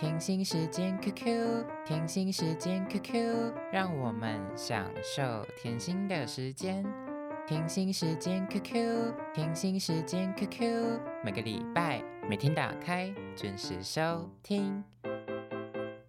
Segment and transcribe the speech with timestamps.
[0.00, 5.22] 甜心时间 QQ，甜心时间 QQ，让我们享受
[5.58, 6.82] 甜心的时间。
[7.46, 14.82] 甜心时间 QQ，甜心时间 QQ，每个礼拜每天打开，准时收听。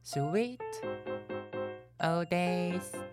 [0.05, 0.59] Sweet
[1.99, 3.10] old days。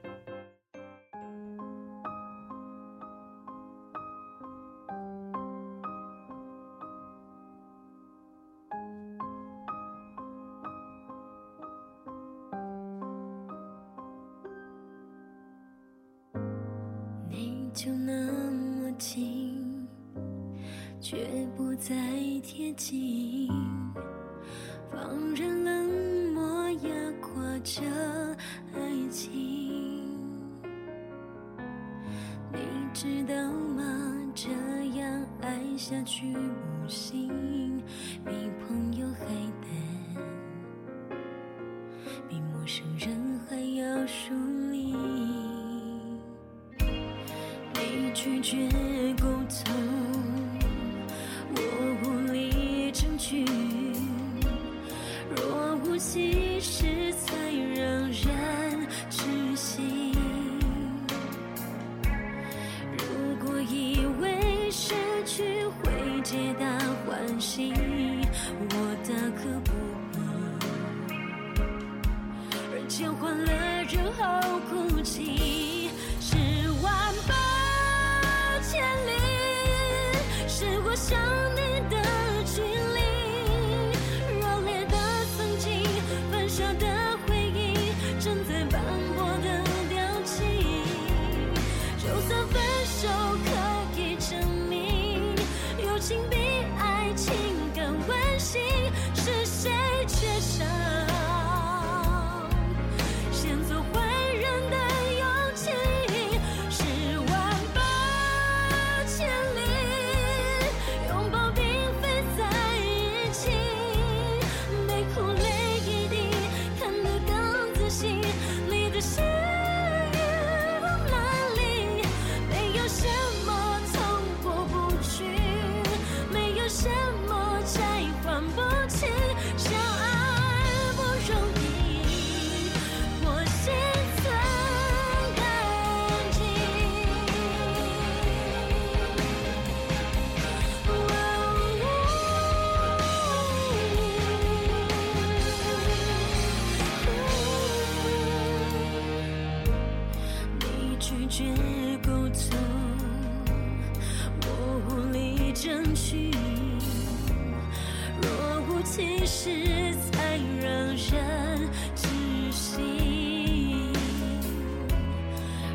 [158.98, 163.92] 其实才让人窒息。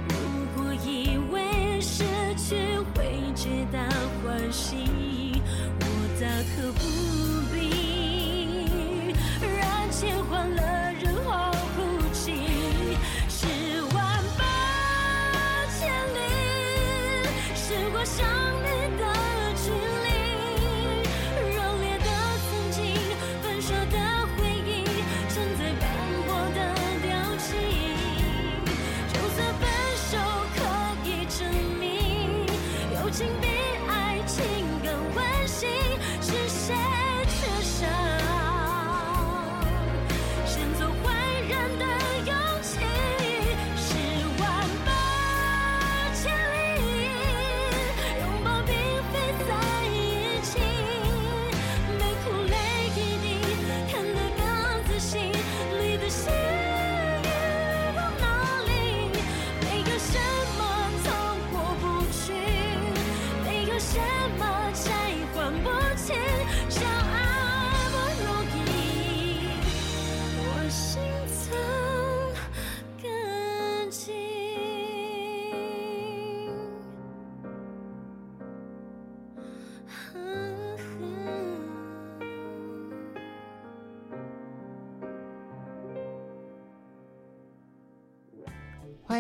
[0.10, 0.14] 如
[0.54, 2.04] 果以为失
[2.36, 2.58] 去
[2.94, 3.80] 会皆大
[4.22, 5.42] 欢喜，
[5.80, 5.86] 我
[6.20, 7.13] 大可不。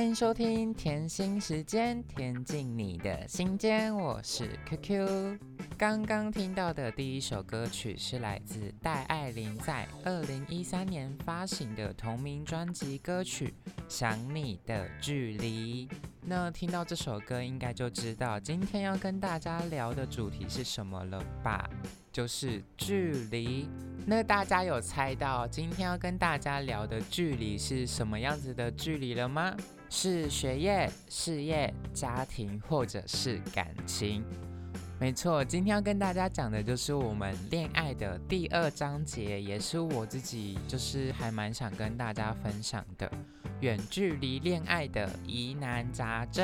[0.04, 3.96] 欢迎收听甜心时间，甜进你的心间。
[3.96, 5.40] 我是 QQ。
[5.78, 13.54] 刚刚听到的第一首歌曲是来自戴爱玲在二零一三年发行的同名专辑歌曲
[13.88, 15.88] 《想你的距离》。
[16.26, 21.70] 那听到这首歌，应该就知道今天要跟大家聊的主题是什么了吧？
[22.12, 23.70] 就是距离。
[24.06, 29.56] 那大家有猜到今天要跟大家聊的距离是什么样子的距离了吗？
[29.96, 34.24] 是学业、事业、家庭，或者是感情？
[35.00, 43.10] 没错，今天要跟大家讲的就是我们恋爱的第二章节，也是我自己就是还蛮想跟大家分享的
[43.62, 46.44] 远距离恋爱的疑难杂症。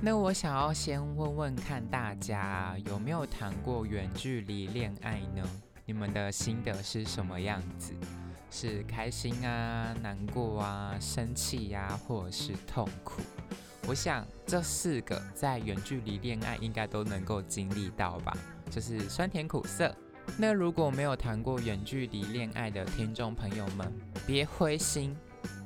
[0.00, 5.46] 那我想要先问问看大家有没有谈过远距离恋爱呢？
[5.84, 7.92] 你们的心得是什么样子？
[8.50, 13.22] 是开心啊、难过啊、生气呀，或者是痛苦？
[13.88, 18.36] 我想这四个在远距离恋爱应该都能够经历到吧，
[18.70, 19.94] 就是酸甜苦涩。
[20.36, 23.92] 那如果没有谈过远距离恋爱的听众朋友们，
[24.26, 25.16] 别灰心，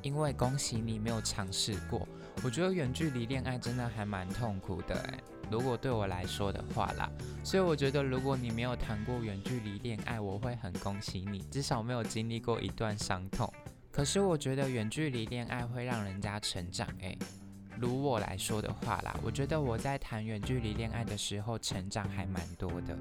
[0.03, 2.06] 因为恭喜你没有尝试过。
[2.43, 5.19] 我觉得远距离恋爱真的还蛮痛苦的诶。
[5.50, 7.11] 如果对我来说的话啦，
[7.43, 13.52] 所以我觉得如果你没有谈过远距离恋爱，我会很恭喜你，至少没有经历过一段伤痛。
[13.91, 17.19] 可是我觉得远距离恋爱会让人家成长诶。
[17.81, 22.97] 如我来说的话啦，我觉得我在谈远距离恋爱的时候成长还蛮多的。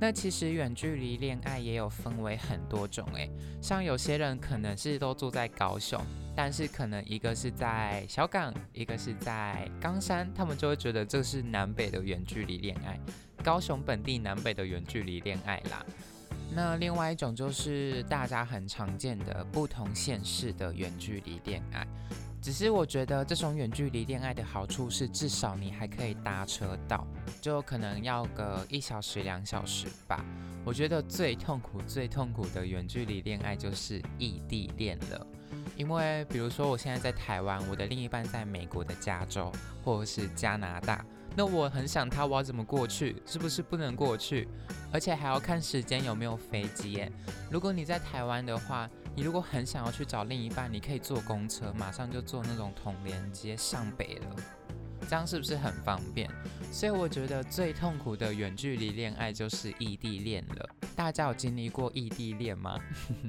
[0.00, 3.30] 那其实远距离恋爱也有分为很多种诶，
[3.60, 6.00] 像有些人可能是都住在高雄，
[6.34, 12.98] 但是可能一个是在小港，一个是在冈山，他们就会觉得这是南北的远距离恋爱，
[13.44, 15.84] 高雄本地南北的远距离恋爱啦。
[16.54, 21.86] 那另外一种就是大家很常见的不同县市的远距离恋爱。
[22.42, 27.06] 只是我觉得这种远距离恋爱的好处是，至少你还可以搭车到，
[27.40, 30.24] 就可能要个一小时、两小时吧。
[30.64, 35.24] 我觉得最痛苦、最痛苦的远距离恋爱就是异地恋了，
[35.76, 39.52] 因为比如说我现在在台湾，我的另一半在美国的加州
[39.84, 41.04] 或者是加拿大。
[41.34, 43.22] 那我很想他，我要怎么过去？
[43.24, 44.48] 是不是不能过去？
[44.92, 47.10] 而且还要看时间有没有飞机耶。
[47.50, 54.36] 如果你在台湾的话，你如果很想要去找另一半，你可以坐公车，马上就坐那种统联接上北了，
[55.08, 56.30] 这样是不是很方便？
[56.72, 60.68] 所以我觉得最痛苦的远距离恋爱就是异地恋了。
[60.96, 62.78] 大家有经历过异地恋吗？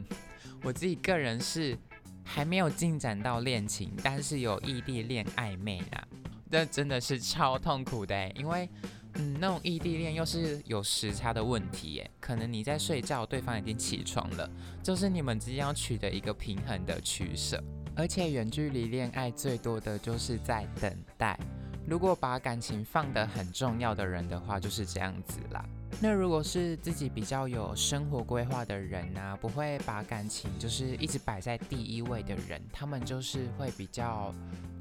[0.64, 1.78] 我自己个人是
[2.24, 6.08] 还没有进展到恋情，但是有异地恋暧昧啦。
[6.50, 8.70] 这真的是超痛苦的，因为，
[9.16, 14.50] 嗯，那种异地恋又是有时差的问题，耶，可能你在睡觉，对方已经起床了，
[14.82, 17.64] 就是你们之间要取得一个平衡的取舍。
[17.96, 21.40] 而且远距离恋爱最多的就是在等待。
[21.86, 25.64] 如果把感情放得很重要的人的话，就是这样子啦。
[26.02, 34.34] 那如果是自己比较有生活规划的人呢，不会把感情就是一直摆在第一位的人，他们就是会比较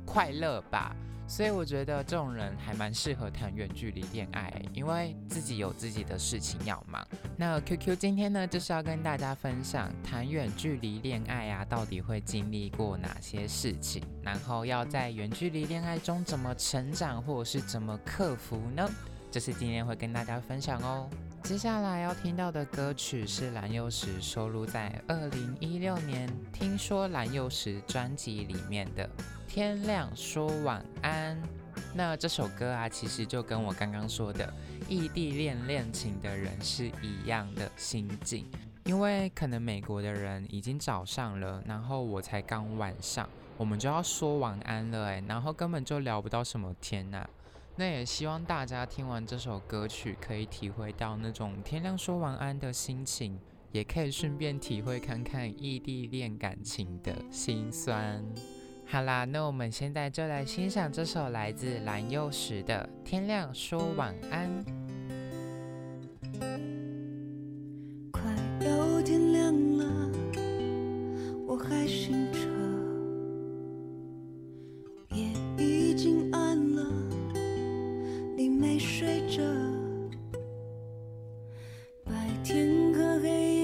[0.06, 0.96] 快乐吧。
[1.32, 7.02] 所以我觉得这种人还蛮适合谈远距离恋爱，因为自己有自己的事情要忙。
[7.38, 18.87] 那 QQ 今天呢，就是要跟大家分享谈远距离恋爱啊，到底会经历过哪些事情，然后要在远距离恋爱中怎么成长，或者是怎么克服呢？
[19.31, 21.08] 这是今天会跟大家分享哦。
[21.44, 29.08] 接下来要听到的歌曲是蓝又时收录在二零一六年《听说蓝又时》专辑里面的。
[29.54, 31.38] 天亮说晚安，
[31.94, 34.50] 那这首歌啊，其实就跟我刚刚说的
[34.88, 38.47] 异地恋恋情的人是一样的心境，
[38.85, 43.28] 因为可能美国的人已经早上了，然后我才刚晚上，
[43.59, 47.28] 我们就要说晚安了哎，然后根本就聊不到什么天呐。
[47.76, 53.38] 那也希望大家听完这首歌曲，可以体会到那种天亮说晚安的心情，
[53.71, 58.25] 也可以顺便体会看看异地恋感情的心酸。
[58.92, 64.50] 好啦，那我们现在就来欣赏这首来自蓝又时的《天亮说晚安》。
[68.11, 68.20] 快
[68.61, 70.11] 要天亮了，
[71.46, 72.38] 我还醒着，
[75.16, 75.25] 夜
[75.56, 76.87] 已经暗了，
[78.37, 79.42] 你没睡着。
[82.04, 82.12] 白
[82.44, 83.62] 天和黑夜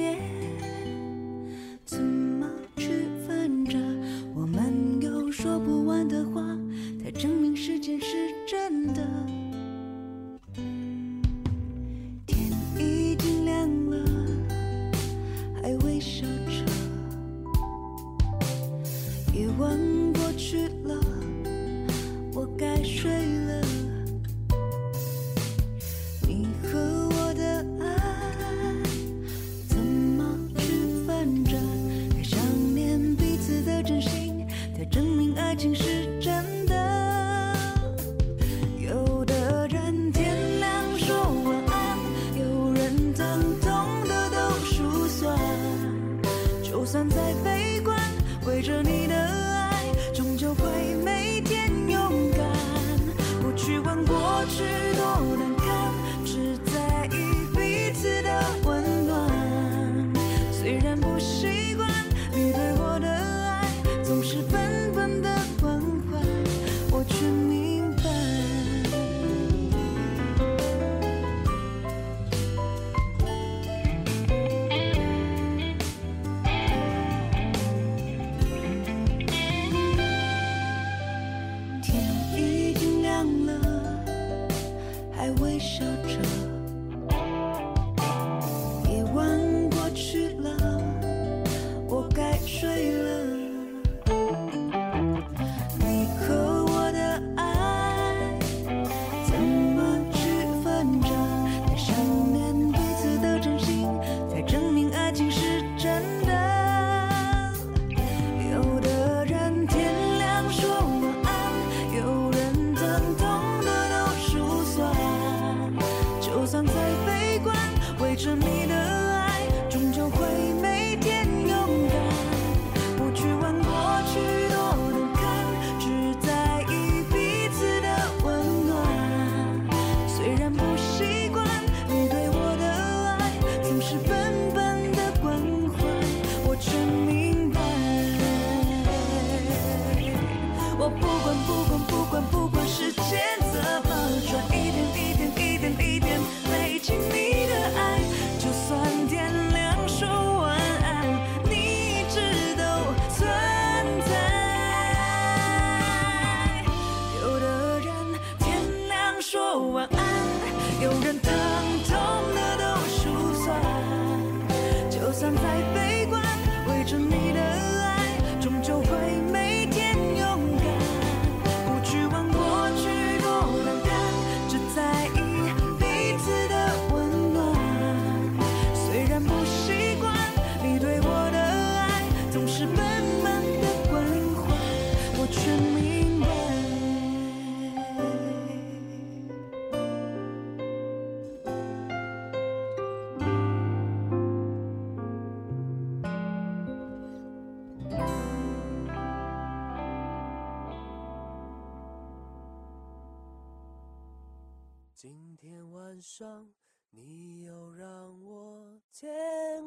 [206.08, 206.54] 伤，
[206.88, 209.06] 你又让我牵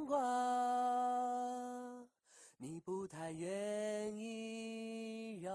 [0.08, 0.18] 挂。
[2.58, 5.54] 你不太愿意让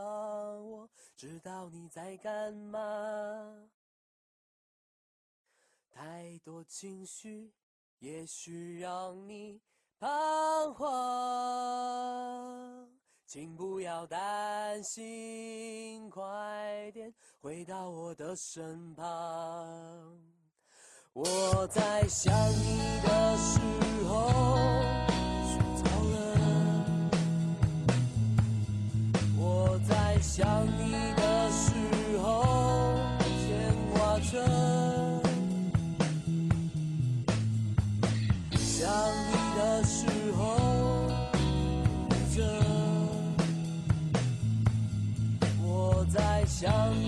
[0.64, 3.68] 我知道你在干嘛，
[5.90, 7.52] 太多情绪
[7.98, 9.60] 也许让你
[9.98, 10.88] 彷徨，
[13.26, 20.35] 请不要担心，快点回到我的身旁。
[21.18, 23.08] 我在想你的
[23.38, 23.58] 时
[24.06, 24.28] 候
[25.48, 25.84] 睡着。
[26.12, 26.14] 了，
[29.38, 31.72] 我在想你的时
[32.22, 32.44] 候
[33.40, 34.44] 牵挂着，
[38.58, 38.86] 想
[39.30, 40.04] 你的时
[40.36, 40.38] 候
[42.34, 42.44] 着，
[45.62, 47.05] 我在想。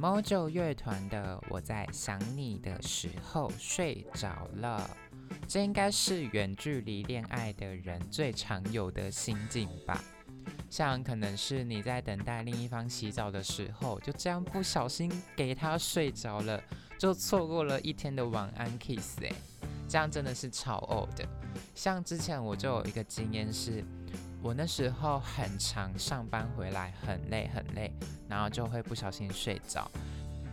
[0.00, 4.88] Mojo 乐团的《我在想你的时候睡着了》，
[5.46, 10.02] 这应该是远距离恋爱的人最常有的心境吧。
[10.70, 16.58] 像可能是你在等待另一方洗澡的时候，就这样不小心给他睡着了，
[16.98, 19.30] 就错过了一天的晚安 kiss 哎，
[19.86, 21.28] 这样真的是超呕的。
[21.74, 23.84] 像之前我就有一个经验是。
[24.42, 27.92] 我那时候很常，上班回来很累很累，
[28.28, 29.90] 然后就会不小心睡着，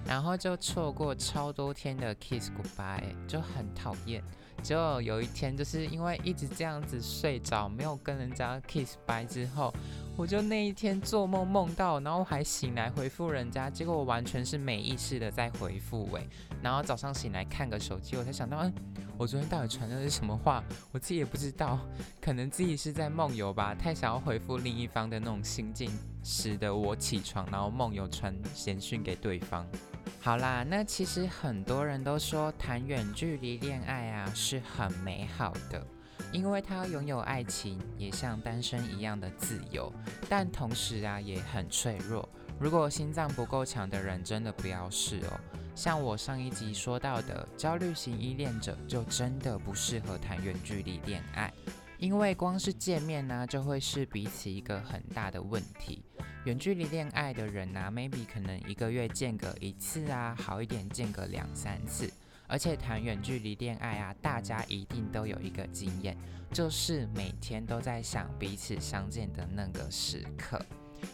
[0.06, 4.21] 然后就错过超多天的 kiss goodbye，就很讨厌。
[4.62, 9.73] 结果有一天，就是因为一直这样子睡着，没有跟人家 kiss bye 之后，
[10.18, 16.28] 我就那一天做梦梦到，然后还醒来回复人家，结果我完全是没意识的在回复诶，
[16.60, 18.74] 然后早上醒来看个手机，我才想到，嗯。
[19.20, 20.64] 我昨天到底传的是什么话？
[20.92, 21.80] 我自己也不知道，
[22.22, 25.92] 可能自己是在梦游吧，太想要回复另一方的那种心境，
[26.24, 29.66] 使得我起床，然后梦游传简讯给对方。
[30.20, 35.84] 好啦，那其实很多人都说谈远距离恋爱啊是很美好的，
[36.32, 39.92] 因为他拥有爱情，也像单身一样的自由，
[40.30, 42.28] 但同时啊也很脆弱。
[42.60, 45.40] 如果心脏不够强的人，真的不要试哦。
[45.76, 51.54] 像我上一集说到的，焦虑型依恋者就真的不适合谈远距离恋爱，
[52.00, 56.04] 因为光是见面呢，就会是彼此一个很大的问题。
[56.46, 62.12] 远距离恋爱的人呢，maybe 可能一个月见个一次啊，好一点见个两三次。
[62.48, 66.18] 而且谈远距离恋爱啊，大家一定都有一个经验，
[66.52, 70.60] 就是每天都在想彼此相见的那个时刻，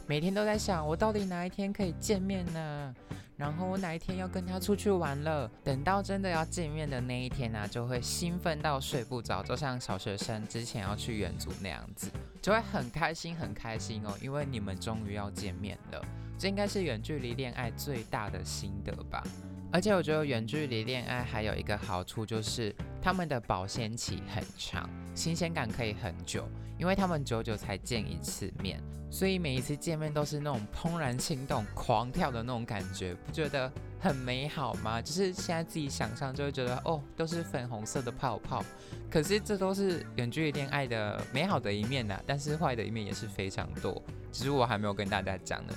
[0.08, 2.96] 每天都在想我到底哪一天可以见面呢？
[3.36, 5.50] 然后我哪一天要跟他出去玩了？
[5.64, 12.12] 等到真的要见面的那一天呢，就会兴奋到睡不着，就像小学生之前要去远足那样子，
[12.44, 16.06] 就会很开心很开心哦，因为你们终于要见面了。
[16.38, 19.24] 这应该是远距离恋爱最大的心得吧。
[19.74, 35.02] 而且我觉得远距离恋爱还有一个好处，就是他们的保鲜期很长，新鲜感可以很久，因为他们久久才见一次面，所以每一次见面都是那种怦然心动、狂跳的那种感觉，不觉得很美好吗？
[35.02, 38.64] 就是现在自己想象就会觉得，哦，都是粉红色的泡泡，
[39.10, 44.00] 可是这都是远距离恋爱的美好的一面呐，但是坏的一面也是非常多，
[44.32, 45.74] 只是我还没有跟大家讲呢。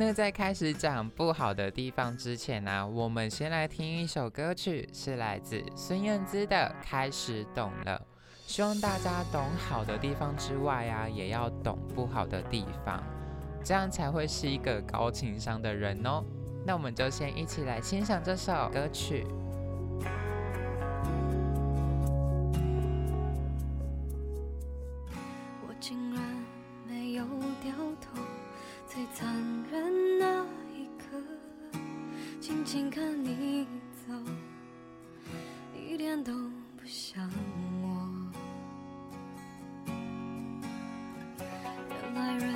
[0.00, 8.00] 那在开始讲不好的地方之前呢，我们先来听一首歌曲，是来自孙燕姿的《开始懂了》。
[8.48, 13.02] 希望大家懂好的地方之外啊，也要懂不好的地方，
[13.64, 16.22] 这样才会是一个高情商的人哦。
[16.64, 19.26] 那我们就先一起来欣赏这首歌曲。
[36.08, 37.22] 点都不像
[37.82, 37.86] 我。
[41.90, 42.50] 原来人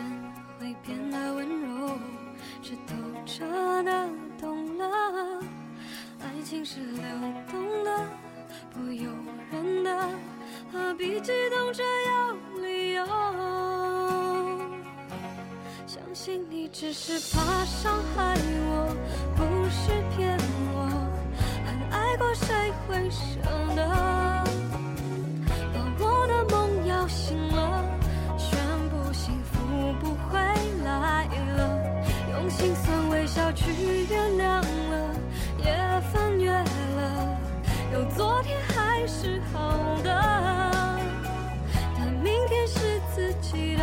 [0.58, 1.98] 会变得温柔，
[2.62, 2.94] 是透
[3.26, 3.44] 彻
[3.82, 4.08] 的
[4.40, 5.44] 懂了，
[6.20, 7.02] 爱情是流
[7.50, 8.08] 动的，
[8.70, 9.10] 不由
[9.50, 10.08] 人的，
[10.72, 13.04] 何必激动着要理由？
[15.86, 18.34] 相信你只是怕伤害
[18.70, 18.96] 我，
[19.36, 20.21] 不是骗。
[22.34, 23.40] 谁会舍
[23.74, 23.80] 得？
[25.74, 27.84] 把我的梦摇醒了，
[28.38, 28.58] 全
[28.88, 29.52] 部幸福
[30.00, 30.38] 不回
[30.84, 31.60] 来了，
[32.32, 33.70] 用心酸微笑去
[34.08, 35.14] 原谅了，
[35.58, 35.66] 也
[36.12, 37.38] 翻越了。
[37.92, 40.10] 有昨天还是好的，
[41.96, 43.82] 但明天是自己的。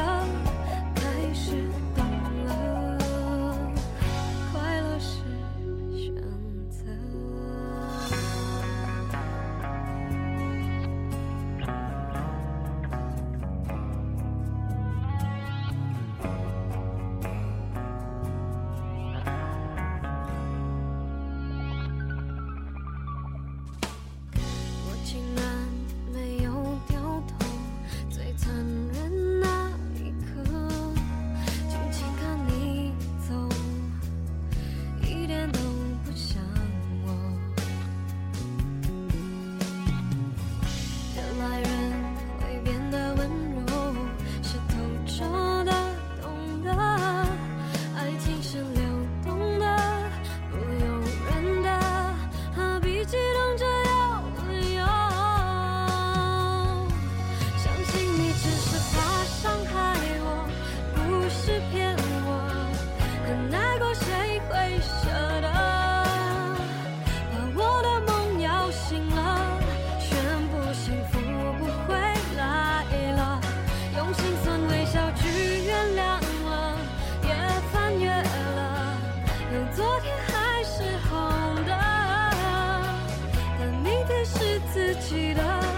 [74.92, 75.28] 笑去
[75.66, 76.02] 原谅
[76.50, 76.76] 了
[77.24, 77.30] 也
[77.72, 78.98] 翻越了
[79.54, 81.72] 有昨天还是好的
[83.60, 85.69] 但明天是自己的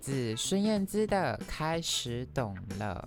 [0.00, 3.06] 自孙燕姿的《开始懂了》。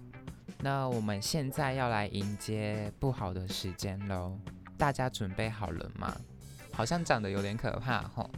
[0.60, 4.38] 那我们现在要来迎接不好的时间喽，
[4.78, 6.16] 大家准备好了吗？
[6.72, 8.30] 好像长得有点可怕吼。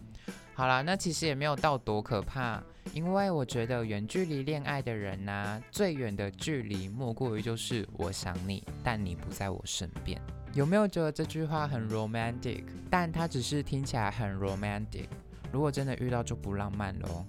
[0.53, 2.63] 好啦，那其实也没有到多可怕，
[2.93, 10.19] 因为我觉得远距离恋爱的人呐、最远的距离莫过于就是我想你，但你不在我身边。
[10.53, 12.63] 有没有觉得这句话很 romantic？
[12.89, 15.07] 但它只是听起来很 romantic，
[15.51, 17.25] 如果真的遇到就不浪漫喽。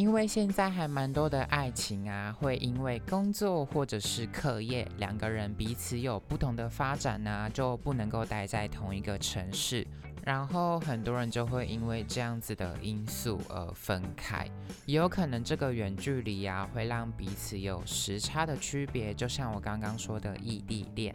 [0.00, 9.86] 因为现在还蛮多的爱情啊，会因为工作或者是课业，两个人彼此有不同的发展啊，就不能够待在同一个城市。
[10.24, 14.48] 然后很多人就会因为这样子的因素而分开，
[14.86, 21.14] 也有可能这个远距离啊，会让彼此有时差的区别，就像我刚刚说的异地恋。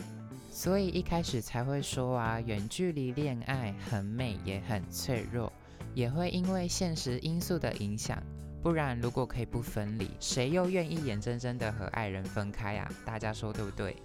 [0.51, 5.51] 所以一开始才会说啊，远距离恋爱很美也很脆弱，
[5.95, 8.21] 也会因为现实因素的影响。
[8.65, 12.91] 不然，如果可以不分离，谁又愿意眼睁睁的和爱人分开啊？
[13.05, 13.95] 大家说对不对？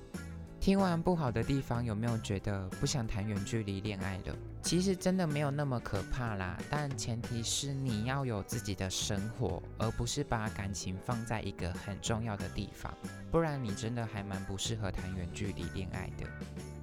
[0.61, 4.37] 听完不好的地方，有没有觉得不想谈远距离恋爱了？
[4.61, 12.95] 其实真的没有那么可怕啦，但前提是你要有自己的生活，而不是把感情放在一个很重要的地方，
[13.31, 16.27] 不然你真的还蛮不适合谈远距离恋爱的。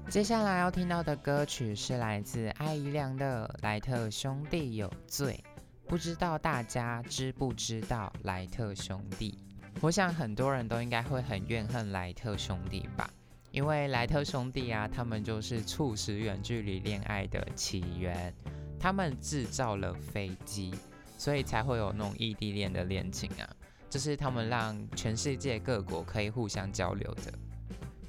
[0.10, 5.40] 接下来要听到的歌曲是来自艾怡良的《莱特兄弟有罪》。
[5.88, 9.40] 不知道大家知不知道莱特兄弟？
[9.80, 13.10] 我想很多人都应该会很怨恨莱特兄弟吧，
[13.52, 18.34] 因为莱特兄弟啊，他们就是促使远距离恋爱的起源，
[18.78, 20.74] 他们制造了飞机，
[21.18, 23.48] 所以才会有那种异地恋的恋情啊，
[23.90, 27.32] 这是他们让全世界各国可以互相交流的。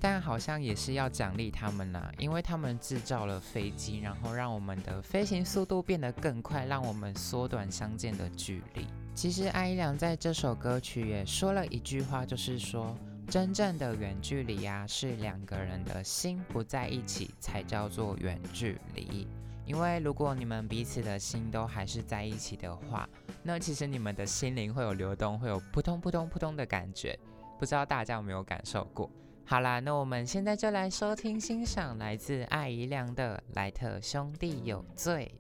[0.01, 8.87] 但好像也是要奖励他们啦、因为他们制造了飞机，然后让我们的飞行速度变得更快，让我们缩短相见的距离。
[9.15, 12.97] 其实艾依良在这首歌曲也说了一句话，就是说，
[13.29, 19.27] 真正的远距离啊，是两个人的心不在一起才叫做远距离。
[19.67, 23.07] 因为如果你们彼此的心都还是在一起的话，
[23.43, 27.19] 那其实你们的心灵会有流动，会有扑通扑通扑通的感觉。
[27.59, 29.11] 不知道大家有没有感受过？
[29.51, 35.33] 好啦，那我们现在就来收听欣赏来自艾怡良的《莱特兄弟有罪》。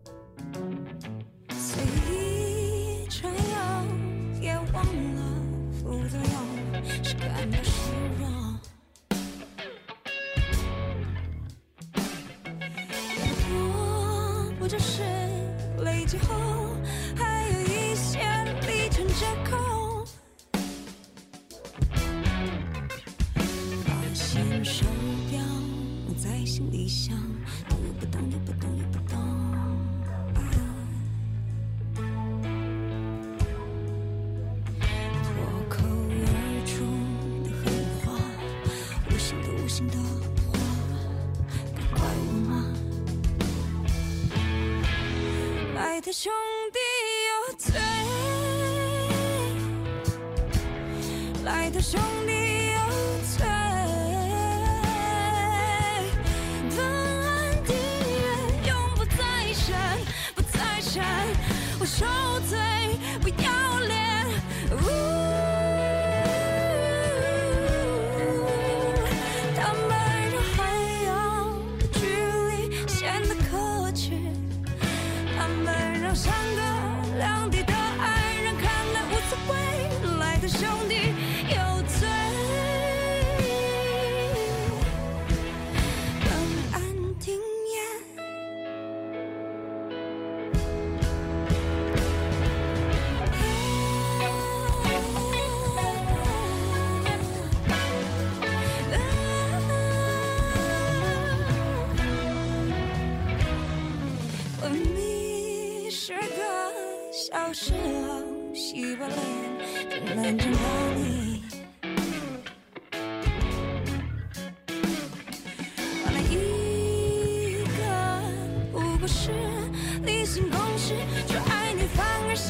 [1.52, 3.84] 随意吹摇，
[4.40, 5.22] 也忘了
[5.74, 6.82] 副作用
[14.80, 15.02] 是。
[15.84, 16.34] 累积后，
[26.88, 27.14] 在心里响，
[27.68, 29.12] 动又不动，又不动，又不动。
[35.22, 35.28] 脱
[35.68, 36.24] 口而
[36.64, 36.72] 出
[37.44, 37.62] 的狠
[38.00, 38.06] 话，
[39.10, 39.94] 无心的无心的
[40.50, 40.56] 话，
[41.76, 42.50] 该怪我吗？
[45.74, 46.32] 来的兄
[46.72, 46.78] 弟
[47.28, 47.68] 有罪，
[51.44, 52.27] 来的兄弟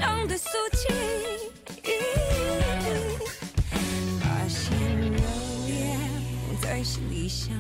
[0.09, 0.89] 常的俗气。
[4.21, 5.21] 发现留
[5.69, 5.99] 言
[6.63, 7.55] 在心里想，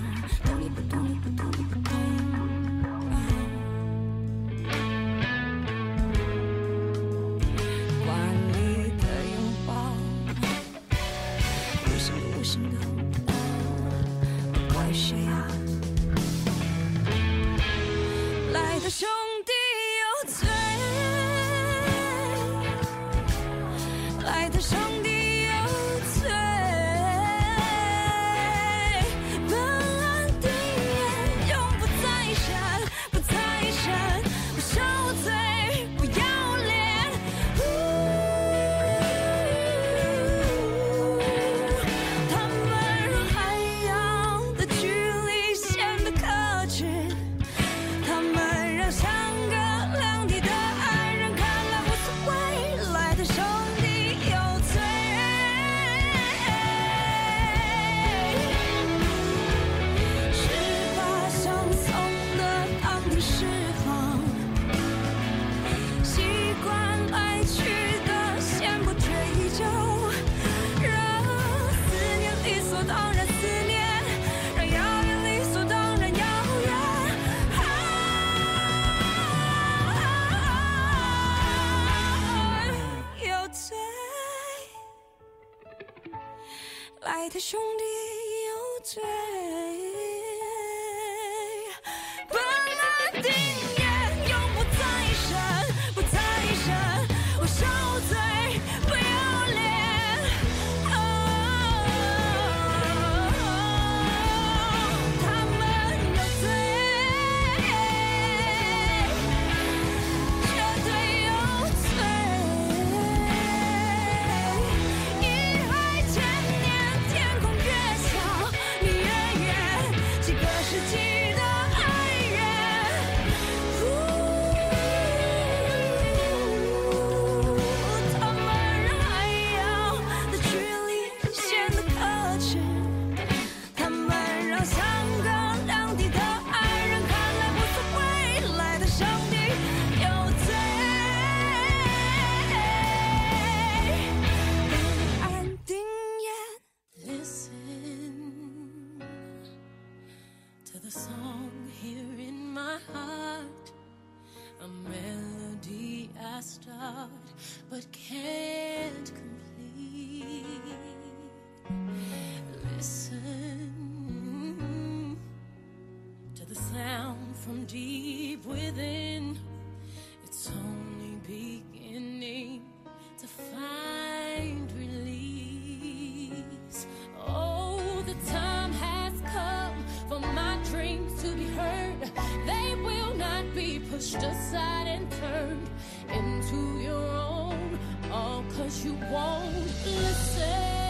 [183.98, 185.68] pushed aside and turned
[186.14, 187.76] into your own,
[188.12, 190.88] all cause you won't listen.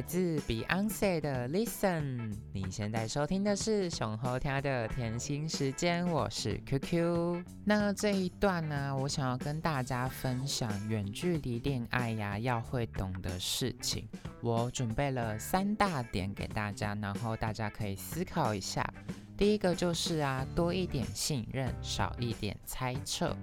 [0.00, 2.34] 来自 Beyonce 的 Listen。
[2.54, 7.44] 你现在收听的是熊猴跳的甜心时间，我是 QQ。
[7.66, 14.08] 那这一段呢，我想要跟大家分享远距离恋爱呀要会懂的事情。
[14.40, 18.82] 我准备了三大点给大家，然后大家可以思考一下。
[19.36, 23.36] 第一个就是啊，多一点信任，少一点猜测。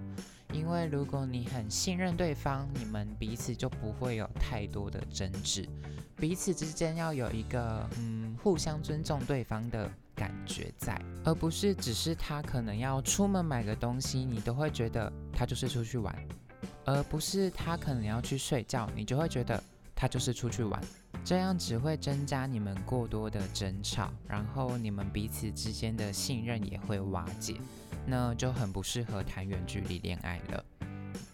[0.54, 5.68] 因为如果你很信任对方，你们彼此就不会有太多的争执。
[6.16, 16.16] 彼此之间要有一个嗯互相尊重对方的感觉在，而不是只是他可能要出门买个东西，你都会觉得他就是出去玩，
[16.86, 19.62] 而不是他可能要去睡觉，你就会觉得
[19.94, 20.82] 他就是出去玩。
[21.24, 27.56] 这样只会增加你们过多的争吵，然后你们彼此之间的信任也会瓦解，
[28.08, 30.66] 那就很不适合谈远距离恋爱了。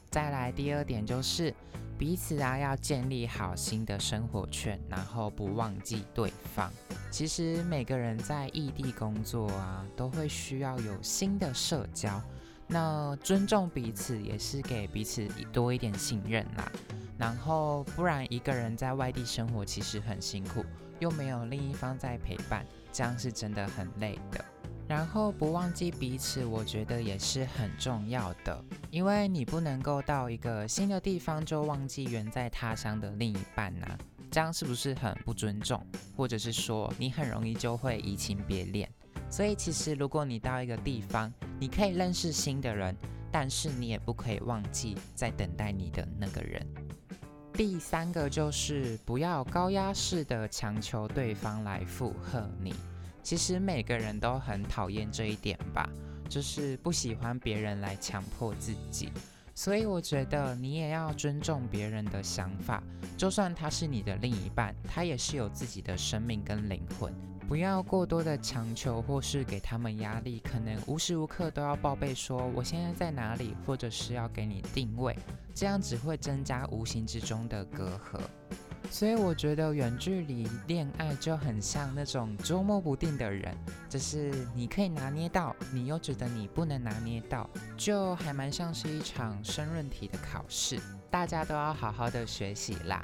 [0.09, 1.53] 再来第二点就是。
[1.95, 6.69] 彼此啊，要建立好新的生活圈，然后不忘记对方。
[7.11, 12.19] 其实每个人在异地工作啊，都会需要有新的社交。
[12.67, 16.69] 那尊重彼此，也是给彼此多一点信任啦。
[17.17, 20.65] 然后不然一个人在外地生活，其实很辛苦，
[20.99, 24.43] 又没有另一方在陪伴，这样是真的很累的。
[24.93, 33.87] 然后不忘记彼此，我觉得也是很重要的，因为你不能够到一个新的地方就忘记远在他乡的另一半呐，
[34.29, 35.83] 这样是不是很不尊重？
[36.15, 38.87] 或者是说你很容易就会移情别恋？
[39.31, 42.95] 所以其实如果你到一个地方，你可以认识新的人，
[43.31, 46.63] 但是你也不可以忘记在等待你的那个人。
[47.51, 52.75] 第三个就是不要高压式的强求对方来附和你。
[53.24, 55.89] 其实每个人都很讨厌这一点吧，
[56.30, 59.09] 就是不喜欢别人来强迫自己。
[59.55, 62.84] 所以我觉得你也要尊重别人的想法，
[63.17, 67.13] 就算他是你的另一半，他也是有自己的生命跟灵魂。
[67.47, 75.15] 不要过多的强求或是给他们压力，可能无时无刻都要报备说我现在在哪里，或者是要给你定位，
[75.53, 78.19] 这样只会增加无形之中的隔阂。
[78.93, 83.51] 所以我觉得远距离恋爱就很像那种捉摸不定的人，
[83.89, 90.79] 就是你可以拿捏到，你又觉得你不能拿捏到，就还蛮像是一场申论题的考试，
[91.09, 93.03] 大家都要好好的学习啦。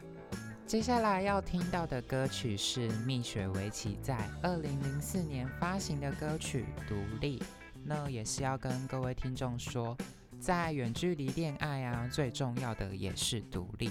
[0.67, 7.39] 接下来要听到的歌曲是蜜雪薇琪在二零零四年发行的歌曲《独立》，
[7.83, 9.97] 那也是要跟各位听众说，
[10.39, 13.89] 在远距离恋爱啊，最重要的也是独立。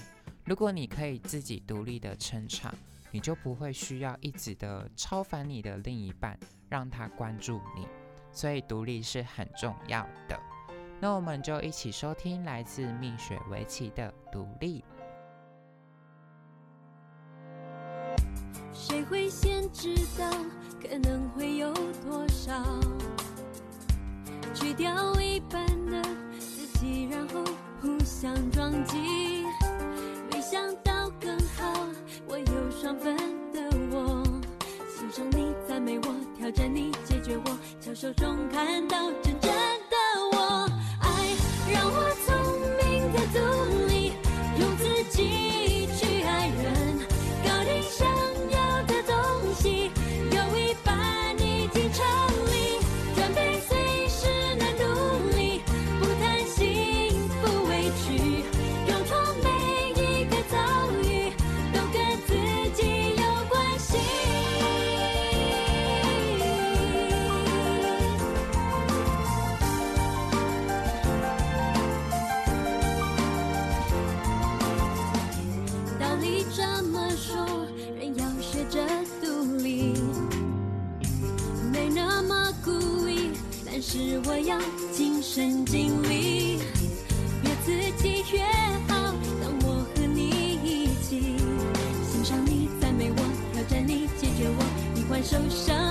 [0.48, 2.74] 如果你可以自己独立的撑场，
[3.10, 6.38] 你就不会需要一直的超凡你的另一半，
[6.70, 7.86] 让他关注你。
[8.32, 10.40] 所以独立是很重要的。
[11.00, 14.82] 那我们就一起收听来自蜜雪维奇的《独立》。
[18.72, 20.30] 谁会先知道
[20.80, 22.64] 可能会有多少？
[24.54, 26.02] 去掉一半的
[26.38, 27.44] 自己，然后
[27.82, 28.96] 互相撞击。
[30.50, 31.86] 想到更好，
[32.26, 33.14] 我有双份
[33.52, 33.60] 的
[33.92, 34.24] 我，
[34.96, 39.96] 欣赏你，赞美我，挑战你，解决我，巧手中看到真正的
[40.32, 40.66] 我，
[41.00, 41.36] 爱
[41.70, 42.32] 让我聪
[42.78, 43.38] 明的独
[83.90, 84.58] 是我要
[84.92, 86.58] 亲身经历，
[87.42, 87.72] 越自
[88.02, 88.42] 己越
[88.86, 89.14] 好。
[89.40, 90.28] 当我和你
[90.62, 91.38] 一起，
[92.12, 93.16] 欣赏你，赞美我，
[93.54, 94.62] 挑战你，解决我，
[94.94, 95.87] 你换受伤。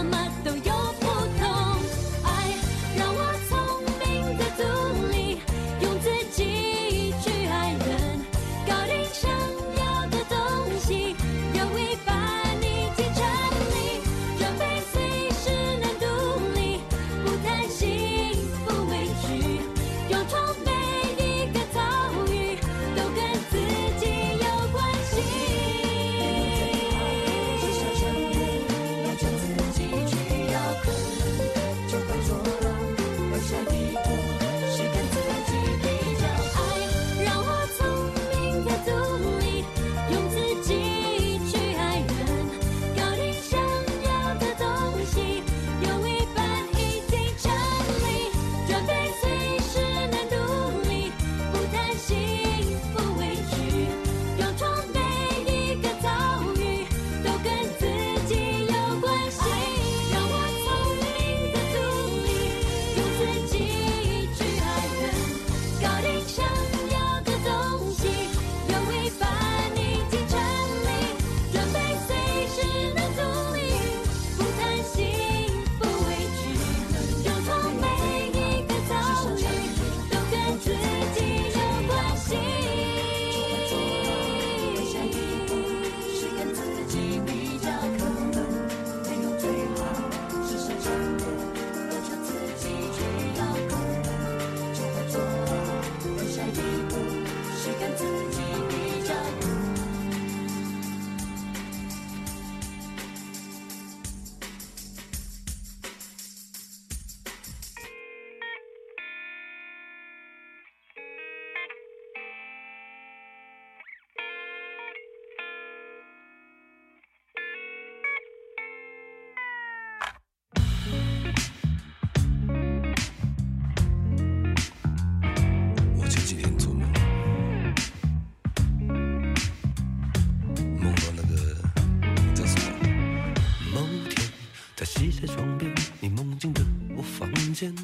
[134.95, 136.61] 开窗边，你梦境的
[136.95, 137.75] 我房间。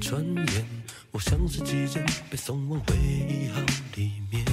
[0.00, 0.66] 转眼，
[1.10, 3.60] 我像是季节被送往回忆号
[3.96, 4.47] 里面。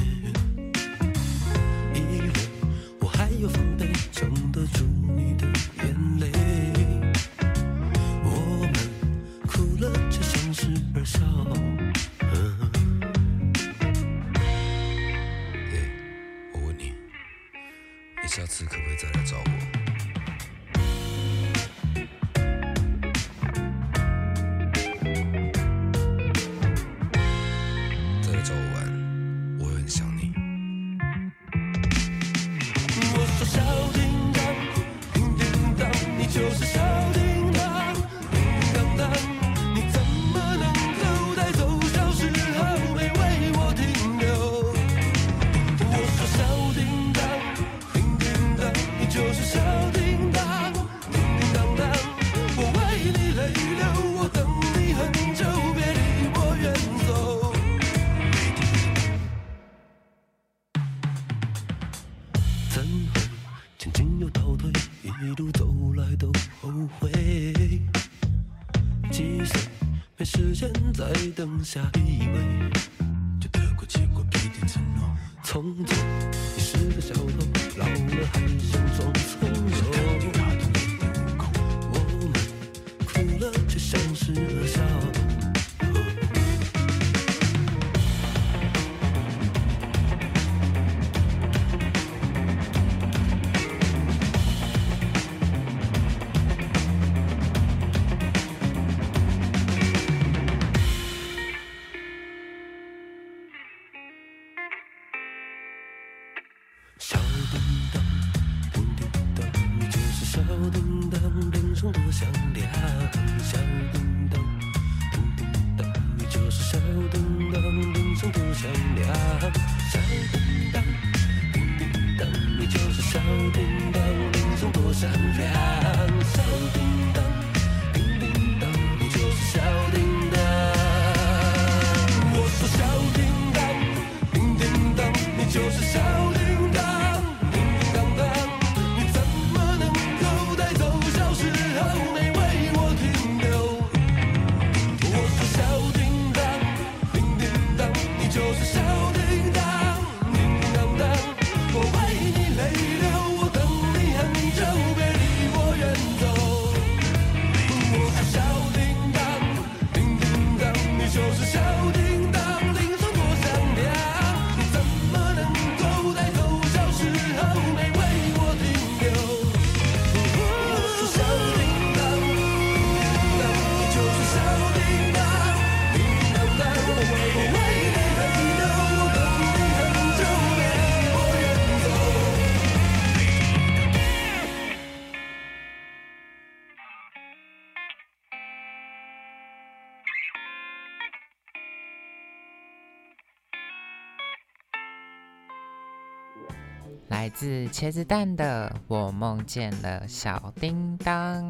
[197.25, 201.43] 来自茄子蛋的《我梦见了小叮当》，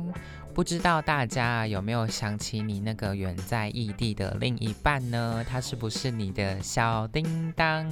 [0.53, 5.45] 不知道大家有没有想起你那个远在异地的另一半呢？
[5.45, 7.85] 他是不是你的小叮当？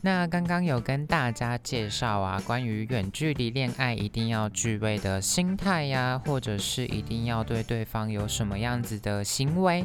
[0.00, 9.84] 那刚刚有跟大家介绍啊，关于远距离恋爱一定要具备的心态呀，或者是一定要对对方有什么样子的行为，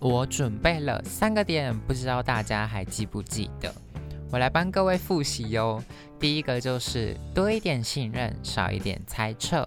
[0.00, 3.72] 我准备了三个点，不知道大家还记不记得？
[4.30, 5.82] 我来帮各位复习哟。
[6.18, 9.66] 第一个就是多一点信任，少一点猜测；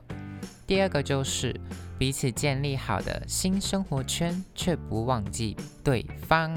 [0.65, 1.55] 第二个就是
[1.97, 6.51] 彼此建立好的新生活圈，却不忘记对方；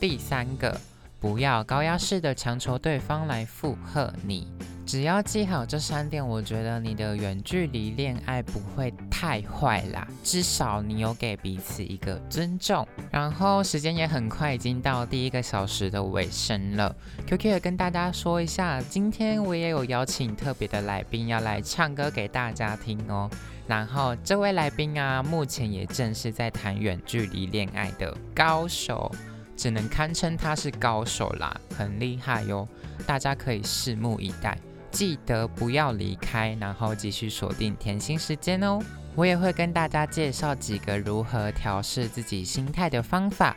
[0.00, 0.78] 第三个，
[1.20, 4.48] 不要高压式的强求对方来附和你。
[4.86, 12.86] 只要记好这三点，我觉得你的远距离恋爱不会太坏啦，至少你有给彼此一个尊重。
[13.10, 16.94] 然后时间也很快，已经到第一个小时的尾声了。
[17.26, 23.28] QQ 也跟大家说一下，今天我也有邀请特别的来宾要来唱歌给大家听哦。
[23.66, 29.10] 然后这位来宾啊，目前也正是在谈远距离恋爱的高手，
[29.56, 32.68] 只能堪称他是高手啦，很厉害哟。
[33.04, 34.56] 大家可以拭目以待。
[34.90, 38.78] 记得不要离开，然后继续锁定甜心时间哦。
[39.14, 43.56] 我也会跟大家介绍几个如何调试自己心态的方法。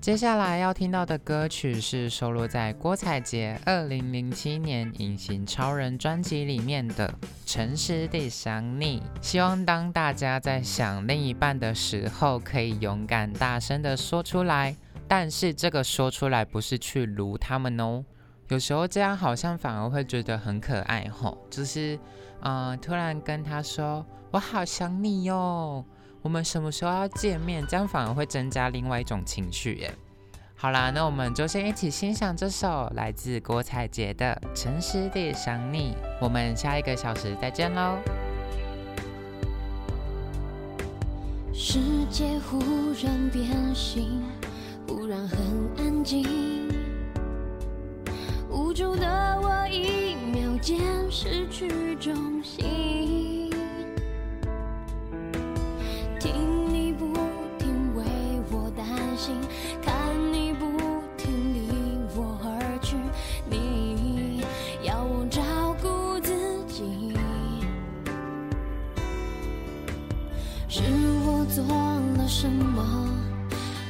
[0.00, 7.06] 接下来要听到的歌曲是收录在郭采洁二零零七年《隐形超人》专辑里面的
[7.44, 9.00] 《诚实地想你》。
[9.20, 14.74] 希望当大家在想另一半的时候，可以勇敢大声的说出来。
[15.06, 18.02] 但是这个说出来不是去撸他们哦，
[18.50, 21.98] 有时候这样好像反而会觉得很可爱吼，就是
[22.42, 25.84] 嗯、突然跟他说我好想你哟、
[26.20, 27.64] 我们什么时候要见面？
[27.68, 29.94] 这样反而会增加另外一种情绪耶。
[30.56, 37.98] 好啦，那我们就先一起欣赏这首来自郭采洁的《诚实地想你》，我们下一个小时再见喽。
[41.54, 41.78] 世
[42.10, 42.58] 界忽
[43.02, 44.22] 然变形，
[44.88, 45.38] 忽然很
[45.78, 46.26] 安静，
[48.50, 49.06] 无助的
[49.42, 50.78] 我一秒间
[51.08, 53.48] 失去重心。
[56.18, 56.32] 听
[56.68, 57.14] 你不
[57.58, 58.04] 停为
[58.50, 58.86] 我担
[59.16, 59.36] 心，
[59.80, 59.94] 看
[60.32, 60.66] 你不
[61.16, 61.68] 停离
[62.16, 62.96] 我而去，
[63.48, 64.42] 你
[64.82, 65.40] 要我照
[65.80, 66.34] 顾自
[66.66, 67.16] 己。
[70.68, 70.82] 是
[71.24, 73.08] 我做了什么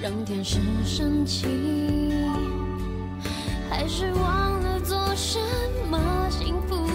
[0.03, 1.47] 让天使生气，
[3.71, 5.39] 还是忘了做什
[5.89, 6.90] 么幸福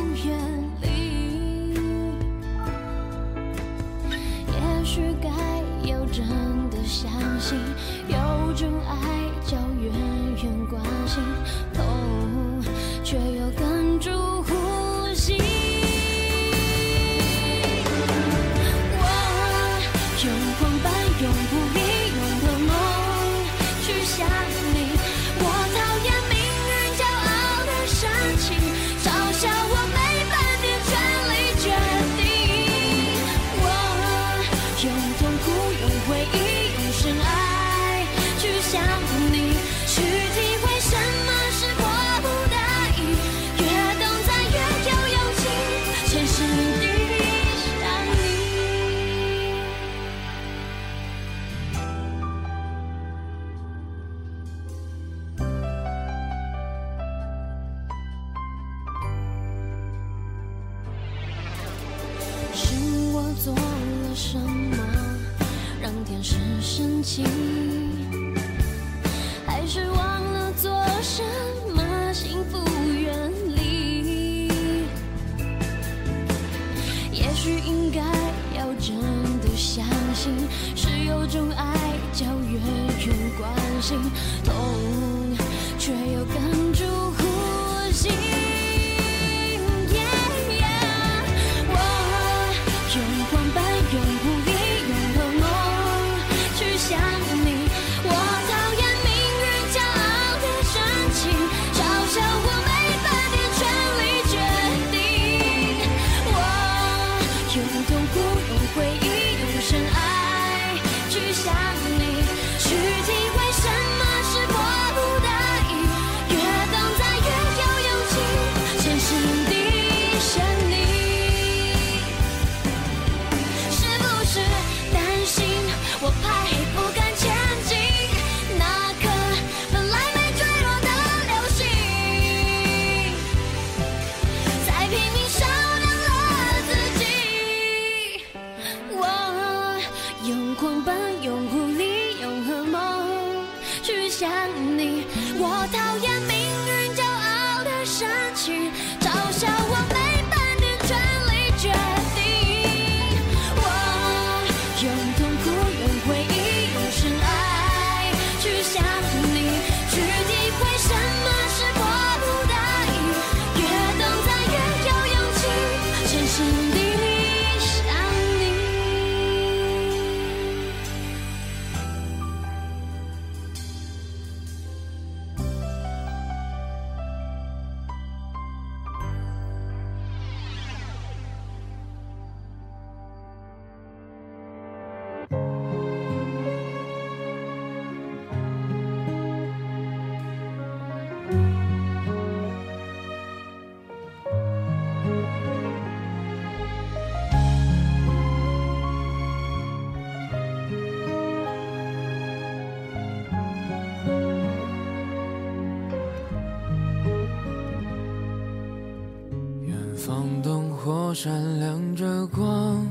[211.25, 212.85] 闪亮着光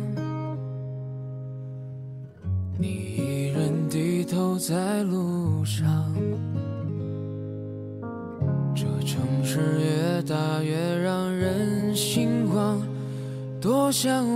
[2.76, 6.12] 你一人低头在路上。
[8.74, 12.82] 这城市越大越让人心慌
[13.60, 14.33] 多向往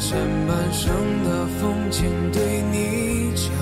[0.00, 0.90] 前半生
[1.24, 3.52] 的风景对你讲。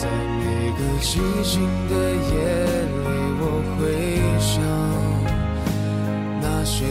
[0.00, 0.08] 在
[0.38, 1.60] 每个寂静
[1.90, 1.92] 的
[2.30, 2.34] 夜
[2.86, 3.06] 里，
[3.42, 3.44] 我
[3.76, 3.80] 会
[4.38, 4.48] 想
[6.40, 6.86] 那些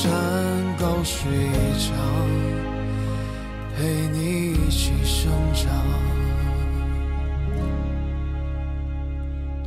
[0.00, 0.08] 山
[0.78, 1.28] 高水
[1.76, 1.88] 长。
[3.76, 5.68] 陪你一起生长。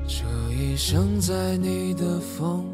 [0.07, 0.23] 这
[0.53, 2.65] 一生在你的风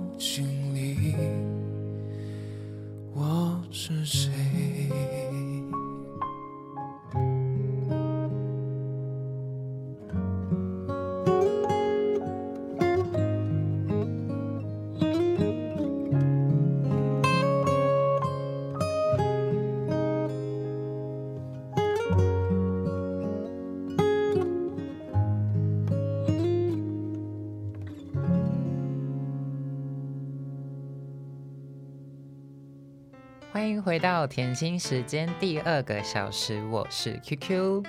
[33.88, 37.86] 回到甜心时间第二个小时，我是 QQ。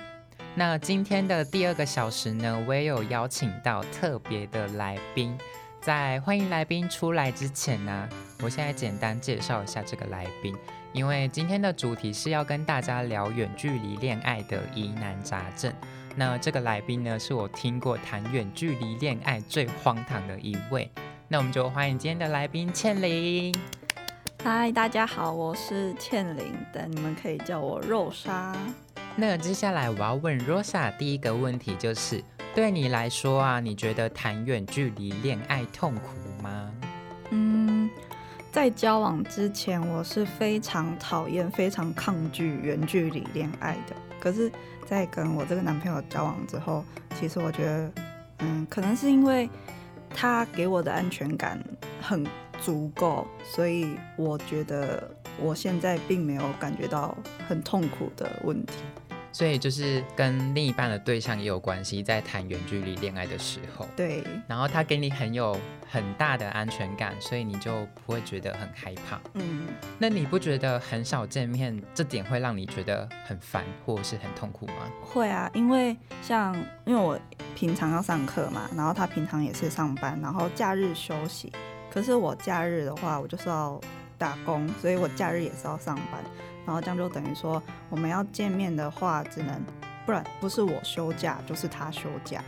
[0.55, 5.37] 那今天的第二个小时呢，我也有邀请到特别的来宾。
[5.81, 8.07] 在欢迎来宾出来之前呢，
[8.41, 10.55] 我现在简单介绍一下这个来宾，
[10.93, 15.69] 因为今天的主题是要跟大家聊远距离恋爱的疑难杂症。
[16.15, 20.89] 那这个来宾呢，是我听过谈远距离恋爱最荒唐的一位。
[21.27, 23.53] 那我们就欢迎今天的来宾倩玲。
[24.41, 28.55] 嗨，大家好，我是倩玲，但你们可以叫我肉莎。
[29.17, 32.23] 那接下来我要问 Rosa 第一个问题就是，
[32.55, 36.71] 对你来说啊，你觉得谈远距离恋爱痛苦吗？
[37.31, 37.89] 嗯，
[38.49, 43.95] 在交往之前，我是非常讨厌、非常抗拒远距离恋爱的。
[44.21, 44.49] 可是，
[44.85, 46.85] 在跟我这个男朋友交往之后，
[47.19, 47.91] 其实我觉得，
[48.39, 49.49] 嗯，可能是因为
[50.09, 51.61] 他给我的安全感
[52.01, 52.25] 很
[52.61, 58.73] 足够，所以我觉得我现在并没有感觉到很痛苦的问题。
[59.31, 65.55] 所以就是跟另一半的对象也有关系，在谈远距离恋爱的时候，对，然后他给你很有
[65.87, 69.21] 很大的安全感，所以你就不会觉得很害怕。
[69.35, 69.67] 嗯，
[69.99, 74.89] 那你不觉得很少见面，这点会让你觉得很烦或是很痛苦吗？
[74.99, 76.55] 会啊，因为像
[76.85, 77.17] 因为我
[77.55, 81.53] 平常要上课嘛，然后他平常也是上班，然后假日休息。
[81.91, 83.79] 可是我假日的话，我就是要
[84.17, 86.23] 打工，所以我假日也是要上班。
[86.65, 89.59] 然后这样就等于说，我们要见面的话，只能
[90.05, 92.43] 不然不是我休假，就是他休假。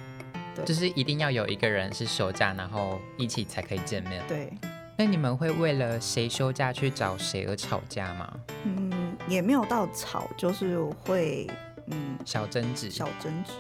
[0.54, 4.22] 对就是一定要有一个人是休假，然后一起才可以见面。
[4.28, 4.52] 对，
[4.98, 8.32] 那你们会为了谁休假去找谁而吵架吗？
[8.66, 11.50] 嗯，也没有到吵，就是会
[11.88, 12.92] 嗯小争执。
[12.92, 13.54] 小争执。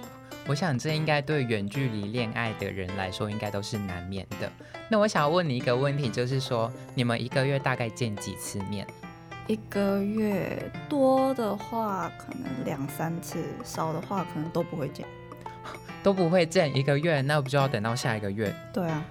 [0.48, 4.52] 我想这应该对远距离恋爱的人来说，应该都是难免的。
[4.90, 8.86] 那我想要问你一个问题，就是说你们一个月大概见几次面？
[9.48, 15.06] 一个月多的话，可能两三次；少的话，可能都不会见。
[16.04, 18.54] 都不会见一个月，那不就要等到下一个月？
[18.74, 19.06] 对啊，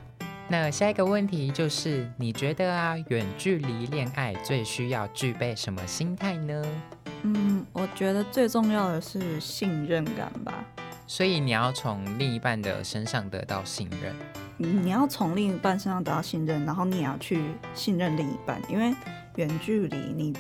[0.49, 6.65] 那下一个问题就是，你觉得啊，远距离恋爱最需要具备什么心态呢？
[7.23, 10.65] 嗯，我觉得最重要的是信任感吧。
[11.11, 14.15] 所以你要从另一半的身上得到信任。
[14.57, 17.43] 你要从另一半身上得到信任，然后你也要去
[17.75, 18.95] 信任另一半，因为
[19.35, 20.33] 远距离你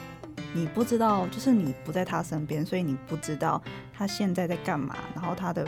[0.53, 3.61] 你不知道，就是你不在他身边，所以你不知道
[3.93, 5.67] 他现在在干嘛，然后他的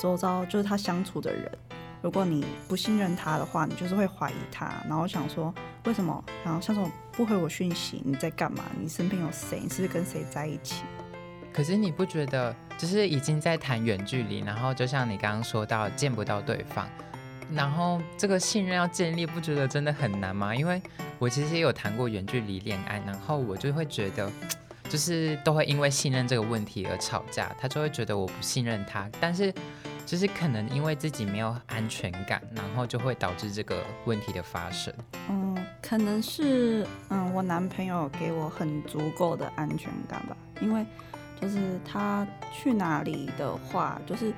[0.00, 1.50] 周遭就是他相处的人。
[2.00, 5.52] 如果你不信任他的话，你就是会怀疑他，然后想说
[5.86, 8.62] 为什么，然后像这种不回我讯息，你在干嘛？
[8.80, 9.58] 你身边有谁？
[9.60, 10.84] 你是跟谁在一起？
[11.56, 16.86] 可是你不觉得，就是已经在谈远距离，然后就像你刚刚说到见不到对方，
[17.50, 20.54] 然后这个信任要建立，不觉得真的很难吗？
[20.54, 20.82] 因为
[21.18, 24.30] 我其实也有谈过远距离恋爱，然后我就会觉得，
[24.90, 29.50] 就是都会因为信任这个问题而吵架，他就会觉得我不信任他，但是
[30.04, 34.92] 就是可能因为自己没有安全感，然后就会导致这个问题的发生。
[35.30, 40.84] 嗯，可能是嗯，我男朋友给我很足够的安全感吧，因为
[41.40, 44.32] 就是他去哪里的话，就是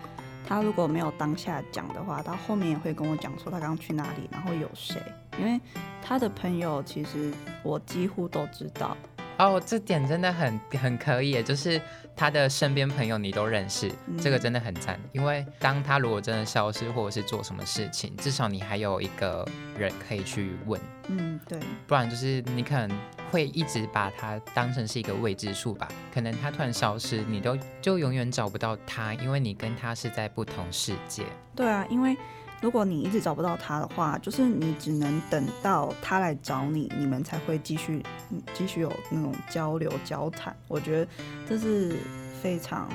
[0.46, 5.00] 他如果没有当下讲的话，他后面也会跟我讲说他刚刚去哪里，然后有谁，
[5.38, 5.60] 因为
[6.02, 7.32] 他的朋友其实
[7.62, 8.96] 我几乎都知道。
[9.38, 11.80] 哦，这点真的很很可以，就是
[12.16, 14.98] 他的身边朋友你都认识，嗯这个真的很赞。
[15.12, 19.46] 因为当他如果真的消失或者是做什么事情，至少你还有一个
[19.76, 22.90] 人可以去问，嗯，对，不然就是你可能
[23.30, 25.88] 会一直把它当成是一个未知数吧。
[26.12, 31.24] 可能他突然消失，你都就永远找不到他，因为你跟他是在不同世界。
[31.54, 32.16] 对啊，因为
[32.60, 38.04] 如果你一直找不到他的话，就是你只能等到他来找你，你们才会继续
[38.52, 40.56] 继续有那种交流交谈。
[40.66, 41.08] 我觉得
[41.48, 41.96] 这是
[42.42, 42.88] 非常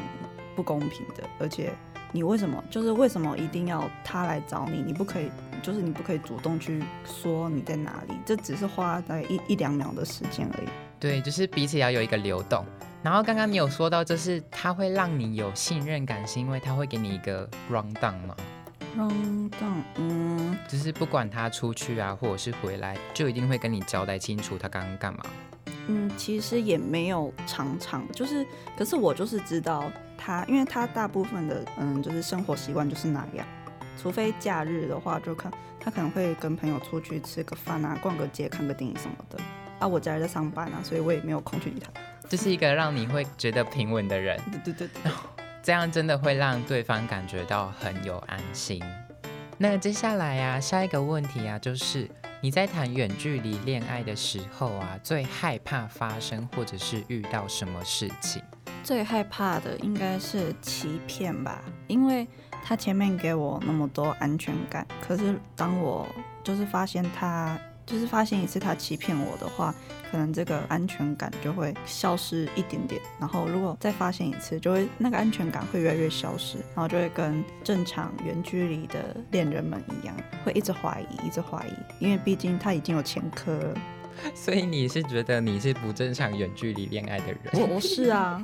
[0.55, 1.71] 不公平的，而且
[2.11, 4.81] 你为什么就是为什么一定要他来找你？
[4.81, 5.31] 你不可以
[5.63, 10.67] 就是你不可以主动去说你在哪里，这只是花大概一一两秒的时间而已。
[10.99, 12.65] 对，就是彼此要有一个流动。
[13.01, 18.35] 然后刚刚你有说到，就是他会让你有信任感，是因为他会给你一个 round down 吗
[18.97, 25.23] ？round down，嗯，就是不管他出去啊，或者是回来，就一定会跟你交代清楚他刚刚干嘛。
[25.87, 28.45] 嗯，其实也没有常常，就是，
[28.77, 33.45] 可是我就是知道他，因为他大部分的嗯，就是生活习惯就是那样，
[34.01, 39.37] 除非假日的话，就看他可能会跟朋友出去吃个饭啊，逛个街，看个电影什么的。
[39.79, 41.89] 啊，我家人在上班啊，所以我也没有空去理他。
[42.29, 45.11] 就是一个让你会觉得平稳的人，对对对对，
[45.61, 48.81] 这样真的会让对方感觉到很有安心。
[49.57, 52.09] 那接下来啊，下一个问题啊，就是
[52.41, 58.41] 你在谈远距离恋爱的时候啊，最害怕发生或者是遇到什么事情？
[58.83, 62.27] 最害怕的应该是欺骗吧，因为
[62.63, 66.07] 他前面给我那么多安全感，可是当我
[66.43, 69.75] 就是发现他，就是发现一次他欺骗我的话，
[70.09, 73.01] 可能这个安全感就会消失一点点。
[73.19, 83.73] 然后如果再发现一次，就会那个安全感会越来越消失，然后就会跟正常远距离的恋人们一样，会一直怀疑，一直怀疑，因为毕竟他已经有前科了。
[84.33, 87.37] 所以你是觉得你是不正常远距离恋爱的人？
[87.53, 88.43] 我我是啊，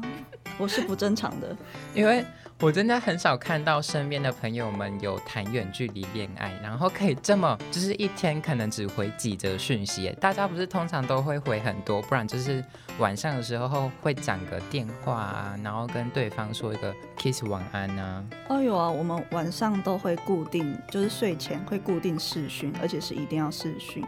[0.57, 1.55] 我是不正常的。
[1.95, 2.25] 因为
[2.61, 10.13] 我真的很少看到身边的朋友们有谈远距离恋爱，然后可以这么就是一天可能只回几则讯息。
[10.19, 12.61] 大家不是通常都会回很多，不然就是
[12.97, 18.25] 晚上的时候会讲个电话啊，然后跟对方说一个 kiss 晚安啊。
[18.49, 24.03] 哦，有啊，我们晚上都会固定，就是睡前会固定视讯，而且是一定要视讯。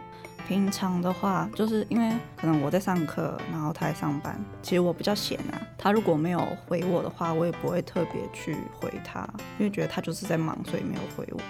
[0.46, 5.60] 平常的话，就是因为可能我在上课，然后他在上班，其实我比较闲啊。
[5.78, 9.28] 他如果没有回我的话，我也不会特别去回他，
[9.58, 11.40] 因为觉得他就是在忙，所以没有回我。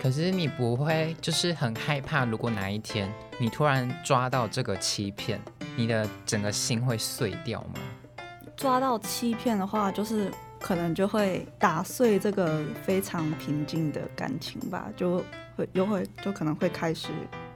[0.00, 5.40] 可是你不会就是很害怕，如果哪一天你突然抓到这个欺骗，
[5.76, 8.24] 你的整个心会碎掉吗？
[8.56, 15.24] 抓到欺骗的话，就是可能就会打碎这个非常平静的感情吧，就
[15.56, 17.08] 会又会就可能会开始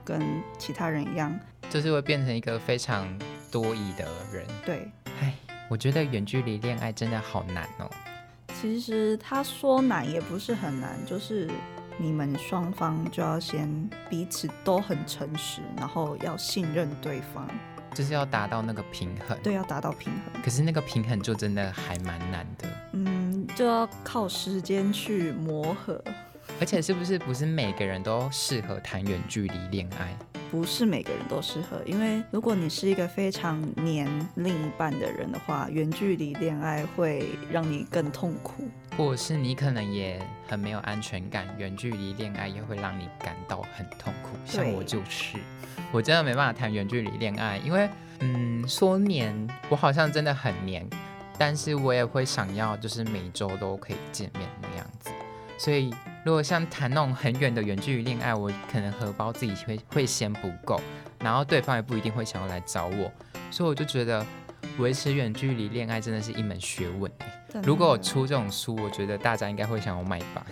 [0.05, 1.37] 跟其他人一样，
[1.69, 3.07] 就是会变成一个非常
[3.51, 4.45] 多疑的人。
[4.63, 4.87] 对。
[5.19, 5.33] 哎，
[5.67, 7.89] 我觉得远距离恋爱真的好难哦。
[8.61, 11.49] 其实他说难也不是很难，就是
[11.97, 17.47] 你们双方就要先彼此都很诚实，然后要信任对方，
[17.93, 19.37] 就是要达到那个平衡。
[19.43, 20.41] 对，要达到平衡。
[20.41, 26.01] 可是那个平衡就真的还蛮难的，嗯，就要靠时间去磨合，
[26.59, 30.15] 而且是不是不是每个人都适合谈远距离恋爱？
[30.51, 31.81] 不是每个人都适合。
[31.85, 38.69] 因为如果你是一个非常黏另一半的人的话，远距离恋爱会让你更痛苦。
[38.95, 44.37] 或者是你可能也很没有安全感，远距离恋爱也会让你感到很痛苦。
[44.45, 45.37] 像我就是，
[45.91, 47.89] 我真的没办法谈远距离恋爱，因为
[48.19, 49.35] 嗯，说黏，
[49.67, 50.87] 我好像真的很黏，
[51.37, 55.09] 但是我也会想要就是每周都可以见面那样子。
[55.57, 55.93] 所以
[56.25, 60.81] 如果像谈那种很远的远距离恋爱，我可能荷包自己会会嫌不够，
[61.19, 63.11] 然后对方也不一定会想要来找我，
[63.51, 64.25] 所以我就觉得
[64.79, 67.11] 维持远距离恋爱真的是一门学问
[67.61, 70.43] 如果我出这种书，我觉得大家应该会想要买吧。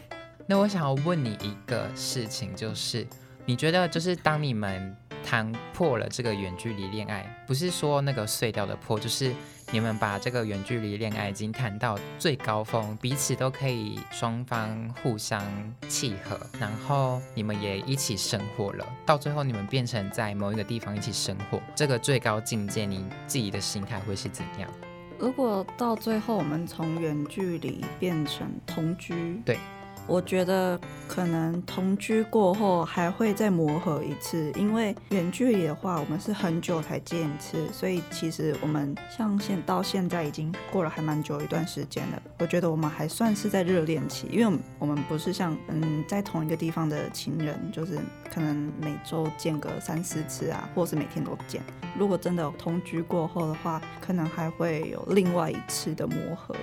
[0.45, 3.07] 那我想要问你一个事情，就是
[3.43, 4.95] 你觉得，就是当你们
[5.25, 9.33] 谈破了这个远距离恋爱，不是说那个碎掉的破，就是
[9.73, 15.43] 你们把这个远距离恋爱已经谈到最高峰，彼此都可以双方互相
[15.89, 24.69] 契合，然后你们也一起生活了，到最后你们变成在某一个地方一起生活，这个最高境界，你自己的心态会是怎样？
[25.17, 29.57] 如果到最后我们从远距离变成同居，对，
[30.05, 42.21] 我觉得可能同居过后还会再磨合一次，因为远距离的话，我们是很久才见一次，所以其实我们像现到现在已经过了还蛮久一段时间了。
[42.39, 47.99] 我觉得我们还算是在热恋期，因为我们不是像嗯在同一个地方的情人，就是
[48.33, 51.61] 可能每周见个三四次啊，或是每天都见。
[51.97, 56.55] 如果真的同居过后的话，可能还会有另外一次的磨合。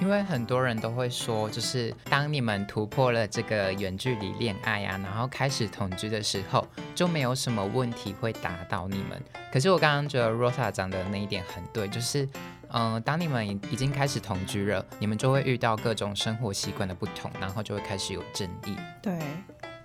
[0.00, 9.20] 因为很多人都会说，就是当你们突破了这个远距离恋爱啊，然后开始同居的时候，就没有什么问题会打倒你们。
[9.52, 12.28] 可是我刚刚觉得 Rosa 讲的那一点很对，就是，
[12.68, 18.76] 嗯、当你们已经开始同居了，你们就会遇到各种生活习惯的不同，然后就会开始有争议。
[19.02, 19.18] 对，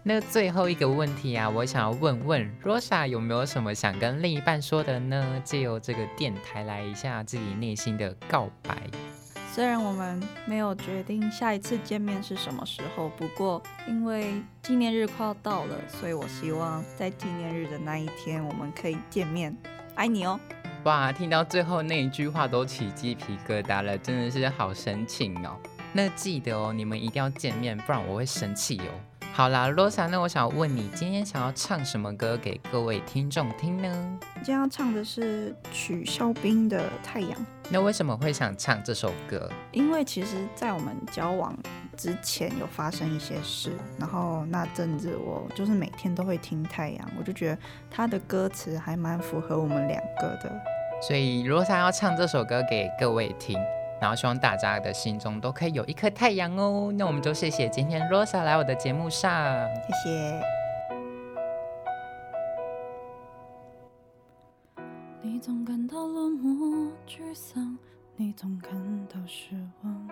[0.04, 5.42] 那最后一个问题啊，我想要问问 Rosa 有没有什么想跟另一半说的呢？
[5.44, 8.78] 借由这个电台来一下自己内心的告白。
[9.54, 19.56] 虽然我们没有决定下一次见面是什么时候，不过因为纪念日快要到了，所以我希望在纪念日的那一天我们可以见面。
[19.94, 20.40] 爱你哦！
[20.86, 25.56] 哇，听到最后那一句话都起鸡皮疙瘩了，真的是好深情哦。
[25.94, 28.90] 那记得哦，你们一定要见面，不然我会生气哦。
[29.36, 34.20] 好啦，Rosa，那我想问你，今天想要唱什么歌给各位听众听呢？
[34.36, 37.32] 今天要唱的是曲肖冰的《太阳》，
[37.68, 39.50] 那为什么会想唱这首歌？
[39.72, 41.58] 因为其实，在我们交往
[41.98, 47.58] 之前有发生一些事，然后那阵子我就是每天都会听《太阳》，我就觉得
[47.90, 50.62] 他的歌词还蛮符合我们两个的。
[51.02, 53.58] 所以 Rosa 要唱这首歌给各位听，
[54.04, 56.94] 然后希望大家的心中都可以有一颗太阳哦。
[56.98, 59.66] 那我们就谢谢今天 Rosa 来我的节目上。
[59.88, 60.42] 谢谢。
[65.22, 67.78] 你总感到落寞、沮丧，
[68.18, 68.74] 你总感
[69.08, 70.10] 到失望。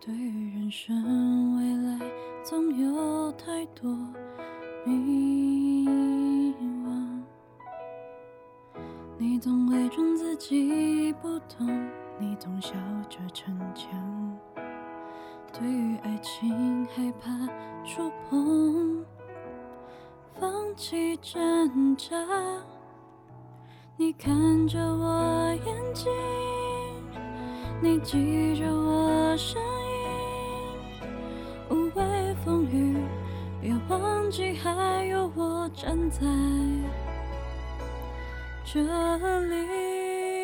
[0.00, 1.98] 对于人生未来，
[2.44, 3.90] 总有太多
[4.84, 5.84] 迷
[6.86, 7.20] 惘。
[9.18, 11.66] 你总伪装自己不懂，
[12.18, 12.72] 你总笑
[13.08, 13.90] 着逞强。
[15.52, 17.30] 对于爱情害怕
[17.84, 19.04] 触碰，
[20.38, 22.16] 放弃挣扎。
[23.96, 24.34] 你看
[24.66, 26.10] 着我眼睛，
[27.80, 29.62] 你记着我声
[31.02, 31.08] 音，
[31.70, 32.96] 无畏风雨，
[33.60, 36.20] 别忘记还有我站在
[38.64, 38.80] 这
[39.46, 40.43] 里。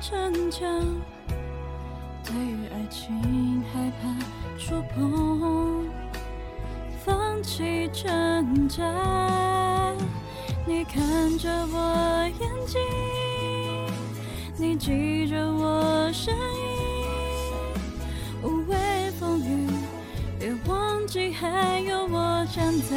[0.00, 0.66] 逞强。
[2.24, 4.08] 对于爱情害怕
[4.58, 5.86] 触碰，
[7.04, 8.82] 放弃挣扎。
[10.66, 12.80] 你看着我眼睛，
[14.56, 16.40] 你记着我声音，
[18.42, 19.68] 无畏风雨，
[20.38, 22.96] 别忘记还有我站在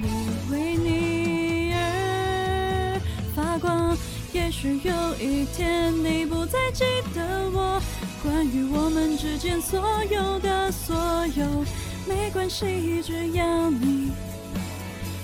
[4.61, 6.83] 许有一天你不再记
[7.15, 7.81] 得我，
[8.21, 10.95] 关于我们之间所有的所
[11.35, 11.65] 有。
[12.07, 14.11] 没关系，只要你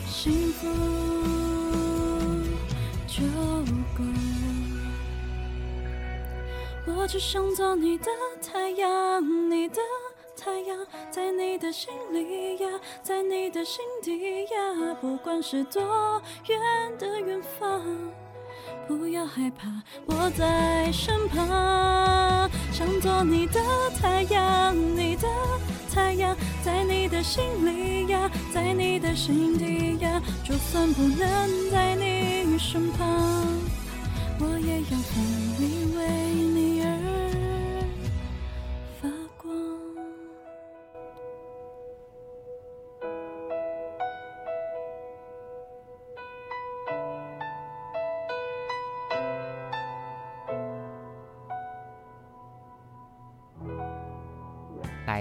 [0.08, 0.68] 幸福
[3.06, 3.22] 就
[3.96, 4.04] 够。
[6.88, 8.06] 我只想做你的
[8.42, 9.80] 太阳，你的
[10.36, 10.80] 太阳，
[11.12, 12.68] 在你的心里呀，
[13.04, 15.80] 在你的心底呀，不管是多
[16.48, 17.84] 远的远方。
[18.88, 19.68] 不要害怕，
[20.06, 23.60] 我在身旁，想做你的
[24.00, 25.28] 太阳，你的
[25.94, 26.34] 太阳，
[26.64, 33.06] 在你的心里呀，在你的心底呀，就算不能在你身旁，
[34.40, 35.22] 我也要奋
[35.60, 36.77] 力为你。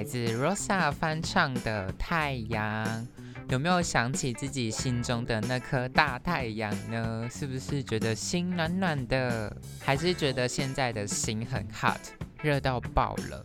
[0.06, 2.86] 自 Rosa 翻唱的《太阳》，
[3.48, 7.28] 有没有想起自己心中的那颗大太阳呢？
[7.28, 11.98] 是不是觉得心暖暖的，还是觉得现在的心很 hot，
[12.40, 13.44] 热到爆了？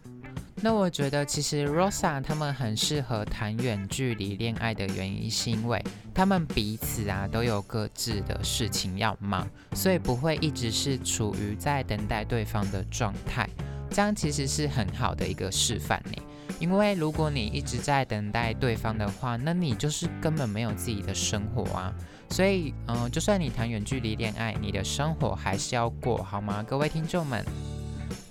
[0.64, 5.84] 那我觉得其实 Rosa 他们很适合谈远距离恋爱的原因，是因为
[6.14, 13.50] 他们彼此啊都有各自的事情要忙，所以不会一直是处于在等待对方的状态。
[13.90, 16.22] 这样其实是很好的一个示范呢。
[16.62, 21.92] 因为如果你一直在等待对方的话，那你就是根本没有自己的生活啊。
[22.30, 26.64] 所以，嗯、就算你谈远距离恋爱，你的生活还是要过，好吗？
[26.64, 27.44] 各位听众们。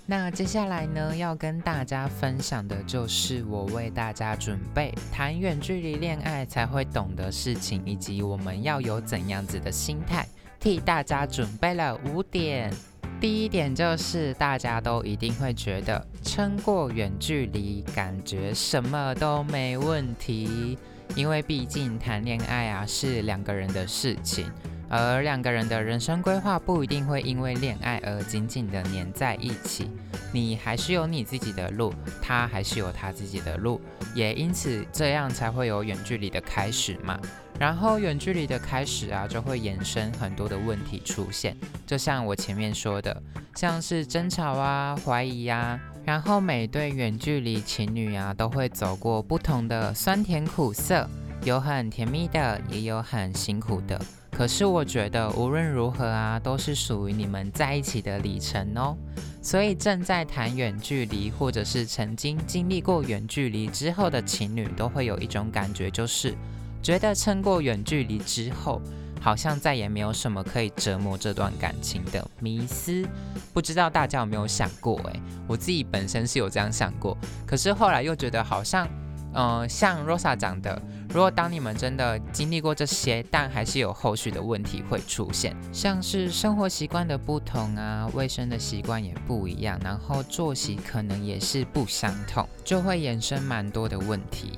[0.05, 10.25] 那接下来呢，要跟大家分享的就是我为大家准备谈远距离恋爱才会懂的事情，以及我们要有怎样子的心态，
[10.59, 12.73] 替大家准备了五点。
[13.19, 20.77] 第一点就是大家都一定会觉得撑过远距离，感觉什么都没问题，
[21.15, 24.51] 因为毕竟谈恋爱啊是两个人的事情，
[24.89, 29.91] 而两个人的人生规划不一定会因为恋爱而紧紧的黏在一起，
[30.33, 33.79] 你还是有你自己的路，他还是有他自己的路，
[34.15, 37.19] 也因此这样才会有远距离的开始嘛。
[37.61, 41.55] 然后远距离的开始啊，就会衍生很多的问题出现，
[41.85, 43.21] 就像我前面说的，
[43.53, 51.07] 像是争吵啊、怀疑啊，然后每对远距离情侣啊，都会走过不同的酸甜苦涩，
[51.43, 54.01] 有很甜蜜的，也有很辛苦的。
[54.31, 58.97] 可是我觉得无论如何啊，都是属于你们在一起的里程哦。
[59.39, 66.33] 所以正在谈远距离，或者是曾经经历过远距离之后的情侣，都会有一种感觉，就是。
[66.81, 68.81] 觉得撑过远距离之后，
[69.21, 73.07] 好像再也没有什么可以折磨这段感情的迷思。
[73.53, 74.97] 不知道大家有没有想过？
[75.05, 78.87] 诶，我自己本身是有这样想过，可是后来又觉得好像，
[79.33, 94.57] 嗯，像 Rosa 讲的，如果当你们真的经历过这些，但还是有后续的问题会出现，像是生活习惯的不同啊，卫生的习惯也不一样，然后作息可能也是不相同，就会衍生蛮多的问题。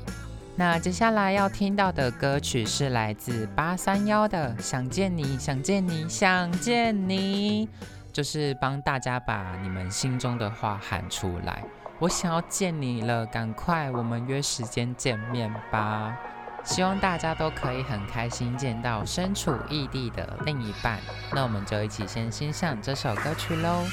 [0.56, 7.68] 那接下来要听到的歌曲是来自八三幺的《想见你，想见你，想见你》，
[8.12, 11.64] 就是帮大家把你们心中的话喊出来。
[11.98, 16.16] 我想要见你了，赶快，我们约时间见面吧。
[16.64, 21.00] 希望大家都可以很开心见到身处异地的另一半。
[21.34, 23.84] 那我们就一起先欣赏这首歌曲喽。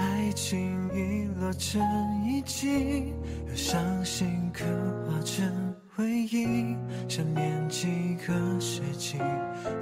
[0.00, 1.78] 爱情遗落成
[2.24, 3.12] 遗迹，
[3.46, 4.64] 有伤心刻
[5.06, 6.74] 画成回忆，
[7.06, 9.18] 想念几个世纪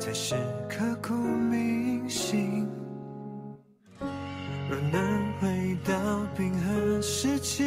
[0.00, 0.34] 才是
[0.68, 2.66] 刻骨铭心。
[4.68, 5.00] 若能
[5.40, 5.94] 回到
[6.36, 7.62] 冰河时期，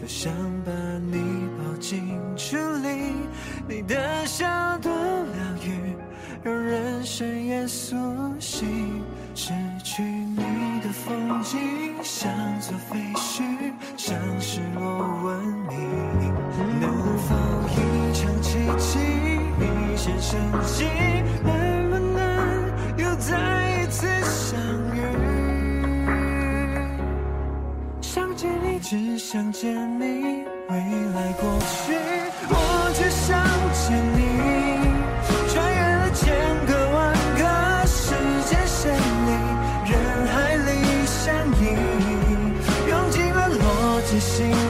[0.00, 0.32] 多想
[0.64, 1.16] 把你
[1.58, 3.14] 抱进处理，
[3.68, 4.44] 你的笑
[4.78, 5.96] 多疗愈，
[6.42, 7.94] 让人生也苏
[8.40, 9.00] 醒。
[9.40, 9.54] 失
[9.84, 12.28] 去你的风景，像
[12.60, 15.38] 座废墟，像失落文
[15.68, 15.78] 明。
[16.80, 17.36] 能否
[17.70, 18.98] 一场奇迹，
[19.60, 20.86] 一线生机？
[21.44, 22.18] 能不能
[22.96, 24.58] 又再一次相
[24.92, 24.98] 遇？
[28.00, 30.76] 想见你，只想见你，未
[31.14, 31.94] 来过去，
[32.50, 32.54] 我
[44.20, 44.67] 心。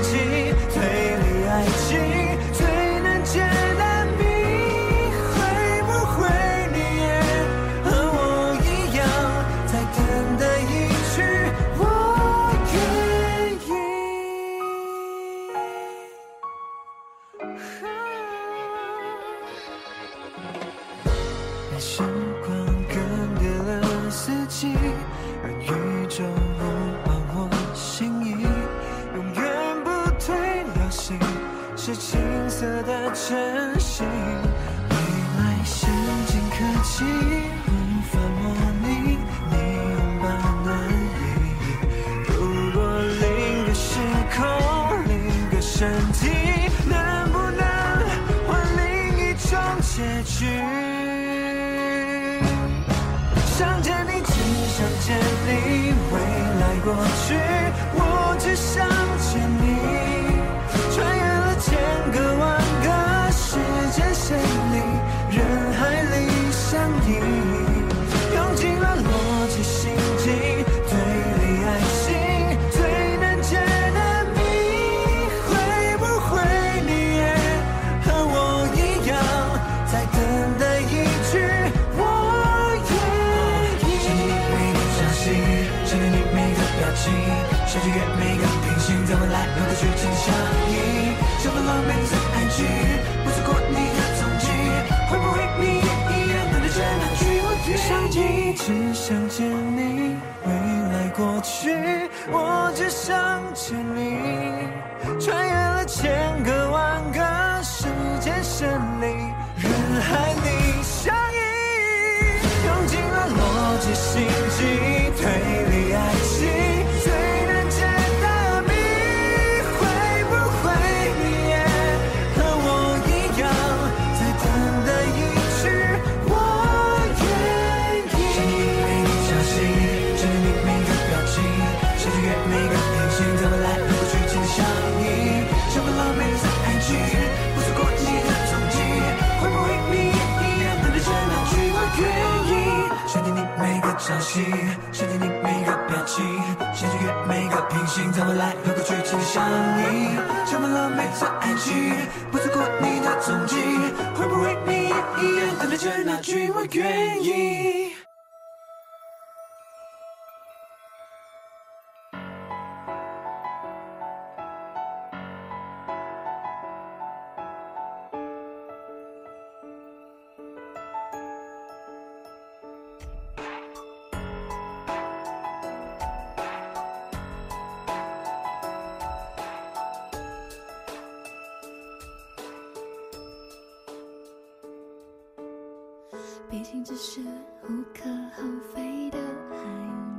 [186.51, 187.21] 毕竟只是
[187.65, 188.43] 无可厚
[188.75, 189.19] 非的
[189.53, 189.57] 暧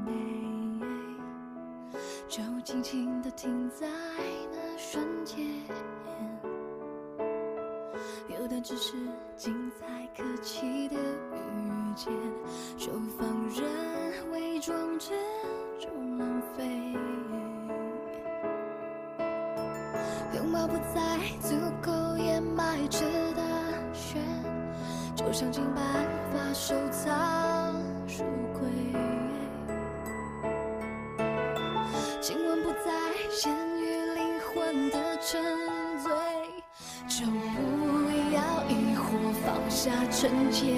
[0.06, 0.11] 昧，
[2.27, 3.88] 就轻轻地停在
[4.52, 5.45] 那瞬间。
[8.27, 8.94] 有的只是
[9.36, 12.14] 精彩可期的遇见，
[12.77, 15.15] 就放任伪装这
[15.80, 16.65] 种浪费。
[20.36, 22.99] 拥抱不再足够掩埋着，
[25.20, 25.84] 就想尽办
[26.32, 27.76] 法收藏
[28.08, 28.24] 书
[28.54, 28.62] 柜。
[32.22, 32.90] 亲吻不再
[33.30, 35.44] 限于灵魂的沉
[36.02, 36.10] 醉，
[37.06, 40.74] 就不要疑惑放下成见，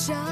[0.00, 0.29] shine.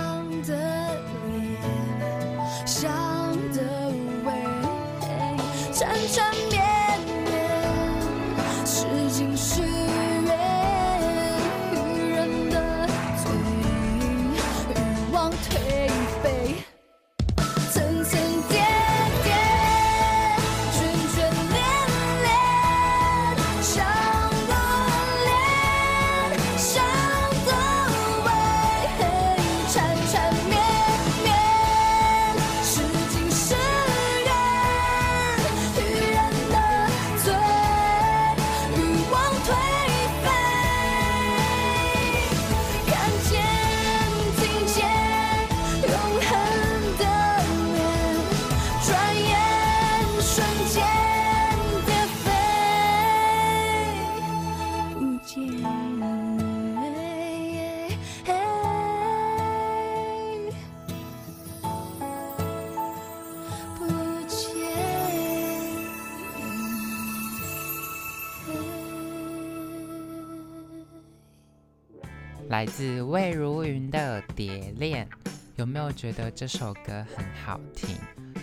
[72.59, 75.09] 来自魏如云的《蝶恋》，
[75.55, 77.91] 有没有觉得这首歌很好听？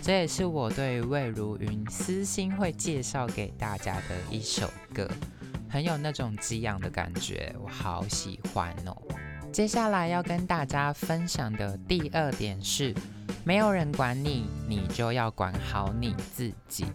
[0.00, 5.06] 这也是我对魏如云私心会介绍给大家的一首歌，
[5.68, 8.96] 很有那种激昂的感觉，我好喜欢哦。
[9.52, 12.94] 接下来要跟大家分享的第二点是，
[13.44, 16.86] 没有人管你，你就要管好你自己。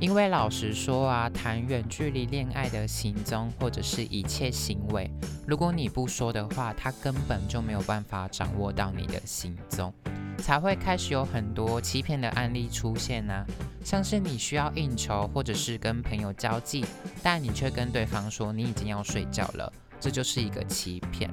[0.00, 5.10] 因为老实说啊，谈远距离恋爱的行踪或者是一切行为，
[5.46, 9.92] 如果你不说的话，他根本就没有办法掌握到你的行踪。
[10.38, 13.46] 才会开始有很多欺骗的案例出现啊。
[13.82, 16.84] 像是你需要应酬或者是跟朋友交际，
[17.22, 21.30] 但你却跟对方说你已经要睡觉了，这就是一个欺骗。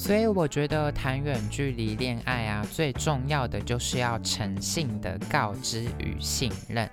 [0.00, 6.88] 所以我觉得谈远距离恋爱啊，最重要的就是要诚信的告知与信任。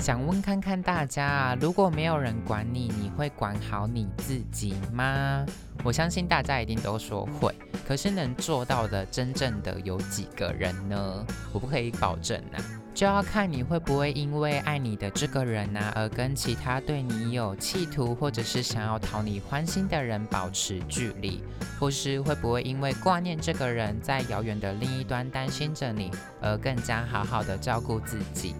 [0.00, 5.46] 想问看看大家啊，如果没有人管你，你会管好你自己吗？
[5.82, 7.54] 我相信大家一定都说会，
[7.88, 11.26] 可是能做到的真正的有几个人呢？
[11.54, 12.60] 我不可以保证啊，
[12.94, 21.42] 就要看你会不会因为爱你的这个人啊，而跟其他对你有企图或者是想要讨你欢心的人保持距离，
[21.80, 26.10] 或是会不会因为挂念这个人在遥远的另一端担心着你，
[26.40, 28.54] 而更加好好的照顾自己。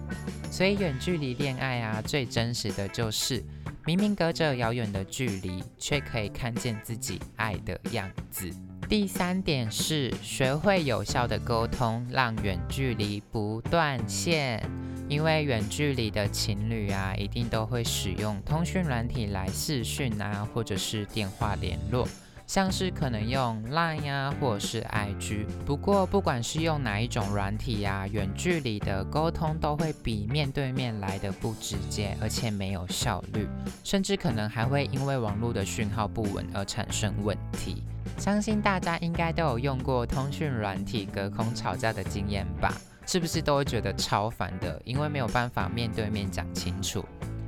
[0.51, 3.43] 所以远距离恋爱啊，最真实的就是
[3.85, 8.51] 明明隔着遥远的距离，却可以看见自己爱的样子。
[8.89, 14.61] 第三点是学会有效的沟通，让远距离不断线。
[15.09, 22.07] 因为远距离的情侣啊，一定都会使用通讯软体来视讯啊，或者是电话联络。
[22.45, 25.45] 像是可能用 Line 呀，或者是 IG。
[25.65, 33.47] 不过不管是用哪一种软体呀，远距离的沟通都会比面对面来的不直接，而且没有效率，
[33.83, 37.83] 甚至可能还会因为网络的讯号不稳而产生问题。
[38.17, 42.73] 相信大家应该都有用过通讯软体隔空吵架的经验吧？
[43.05, 44.81] 是不是都会觉得超烦的？
[44.85, 47.03] 因为没有办法面对面讲清楚。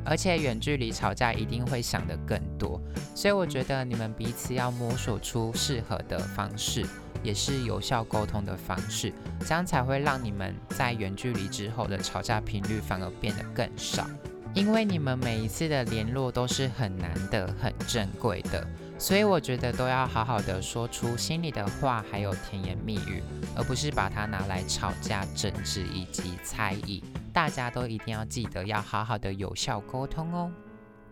[0.08, 2.80] 而且远距离吵架一定会想得更多，
[3.16, 6.86] 所以我觉得你们彼此要摸索出适合的方式，
[7.24, 14.06] 也是有效沟通的方式，这样才会让你们在远距离之后的吵架频率反而变得更少。
[14.54, 18.66] 因为你们每一次的联络都是很难的、很珍贵的，
[18.98, 23.22] 所以我觉得都要好好的说出心里的话，还有甜言蜜语，
[23.56, 27.04] 而不是把它拿来吵架、争执以及猜疑。
[27.34, 30.52] 大家都一定要记得要好好的有效沟通哦。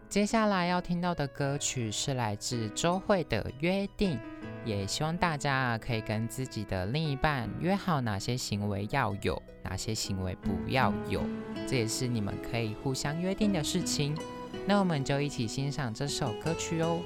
[0.07, 4.18] 接下来要听到的歌曲是来自周慧的《约定》，
[4.64, 11.22] 也希望大家可以跟自己的另一半约好哪些行为要有，哪些行为不要有，
[11.68, 14.15] 这也是你们可以互相约定的事情。
[14.65, 17.01] 那我们就一起欣赏这首歌曲哦。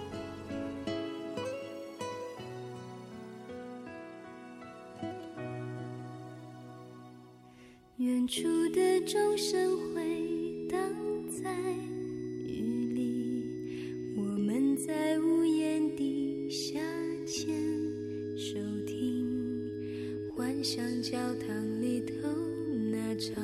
[7.98, 8.44] 远处
[8.76, 10.04] 的钟声回
[10.70, 10.80] 荡
[11.32, 11.52] 在
[12.46, 13.44] 雨里，
[14.16, 16.80] 我们在屋檐底下
[17.26, 17.58] 牵
[18.38, 19.28] 手听，
[20.36, 21.18] 幻想教
[21.48, 22.30] 堂里头
[22.92, 23.44] 那场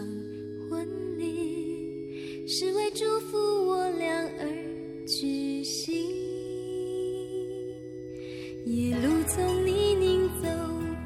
[0.69, 3.35] 婚礼，是为祝福
[3.65, 4.07] 我俩
[4.39, 5.95] 而举行。
[8.63, 10.47] 一路从泥泞走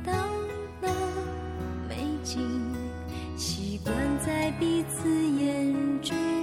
[0.03, 0.11] 到
[0.81, 1.95] 了美
[2.25, 2.66] 景。
[3.88, 5.07] 习惯在彼此
[5.39, 6.36] 眼中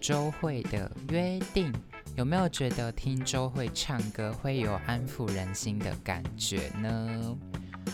[0.00, 1.70] 周慧的约定，
[2.16, 7.36] 有没有觉得听周慧唱歌会有安抚人心的感觉呢？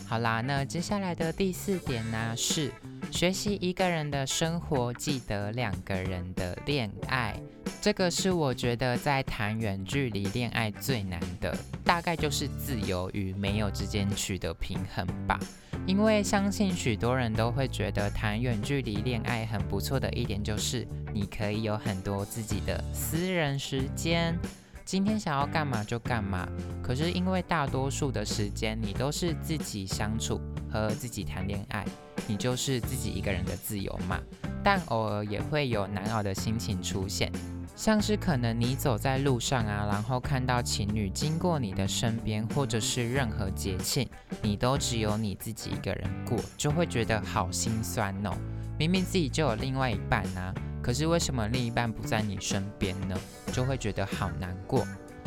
[0.07, 2.71] 好啦，那接下来的第四点呢、是
[3.11, 7.39] 学习一个人的生活，记得两个人的恋爱。
[7.81, 15.39] 这个是我觉得在谈远距离恋爱最难的，大概就是自由与没有之间取得平衡吧。
[15.87, 24.37] 因为相信许多人都会觉得谈远距离恋爱很不错的一点就是，你可以有很多自己的私人时间，
[24.85, 26.49] 今天想要干嘛就干嘛。
[26.83, 31.85] 可是因为大多数的时间你都是自己相处和自己谈恋爱，
[32.27, 34.21] 你就是自己一个人的自由嘛。
[34.65, 37.31] 但偶尔也会有难熬的心情出现，
[37.77, 44.09] 像是可能你走在路上啊，然后看到情侣经过你的身边，或者是任何节庆，
[44.41, 48.33] 你都只有你自己一个人过，就会觉得好心酸哦。
[48.79, 53.15] 明明自己就有另外一半啊，可是为什么另一半不在你身边呢？
[53.53, 54.87] 就会觉得好难过。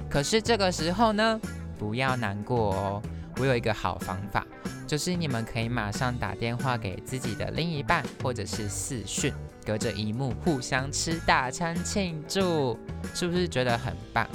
[0.10, 1.40] 可是这个时候呢，
[1.78, 3.02] 不要难过哦。
[3.38, 4.46] 我有一个好方法，
[4.88, 9.32] 就是你们可以马上打电话给自己的另一半，或者是视讯，
[9.66, 12.78] 隔着荧幕互相吃大餐庆祝，
[13.14, 14.28] 是不是觉得很棒？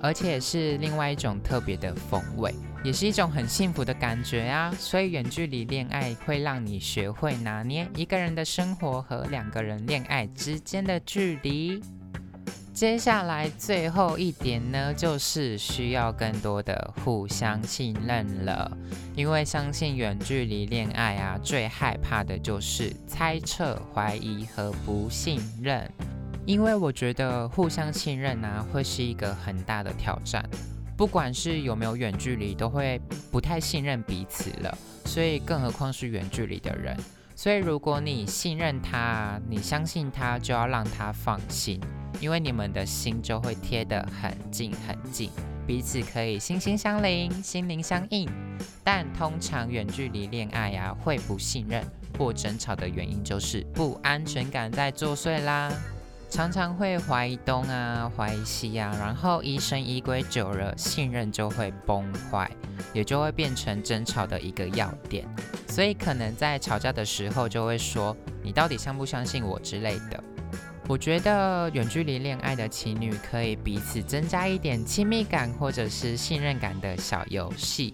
[0.00, 2.52] 而且是另外一种特别的风味，
[2.82, 4.74] 也是一种很幸福的感觉啊！
[4.76, 11.80] 所以远距离恋爱会让你学会拿捏一个人的生活和两个人恋爱之间的距离。
[12.72, 18.76] 接下来最后一点呢，就是需要更多的互相信任了，
[19.14, 25.88] 因为相信远距离恋爱啊，最害怕的就是猜测、怀疑和不信任。
[26.46, 30.42] 因为我觉得互相信任啊，会是一个很大的挑战。
[30.96, 33.00] 不管是有没有远距离，都会
[33.30, 36.96] 不太信任彼此了，所以更何况是远距离的人。
[37.34, 41.80] 所以如果你信任他，你相信他，就要让他放心，
[42.20, 45.30] 因为你们的心就会贴得很近很近，
[45.66, 48.28] 彼此可以心心相邻、心灵相印。
[48.84, 51.84] 但通常远距离恋爱呀，会不信任
[52.18, 55.72] 或争吵的原因就是不安全感在作祟啦。
[56.32, 62.50] 常常会怀疑东啊，怀疑西啊，然后疑神疑鬼久了，信任就会崩坏，
[62.94, 65.28] 也就会变成争吵的一个要点。
[65.68, 70.24] 所以可能在吵架的时候就会说：“你到底相不相信我之类的。”
[70.88, 77.92] 我觉得远距离恋爱的情侣可以彼此增加一点亲密感或者是信任感的小游戏，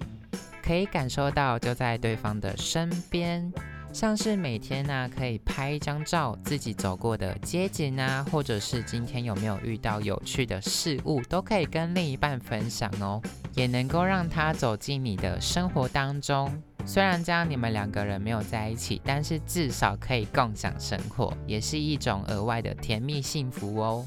[0.62, 3.52] 可以感受到就在对方的身边。
[3.99, 13.20] 像是每天呢、可以拍一张照，自己走过的街景啊，或者是今天有没有遇到有趣的事物，都可以跟另一半分享哦，
[13.57, 16.49] 也能够让他走进你的生活当中。
[16.87, 24.07] 虽然这样你们两个人没有在一起，但是至少可以共享生活，也是一种额外的甜蜜幸福哦。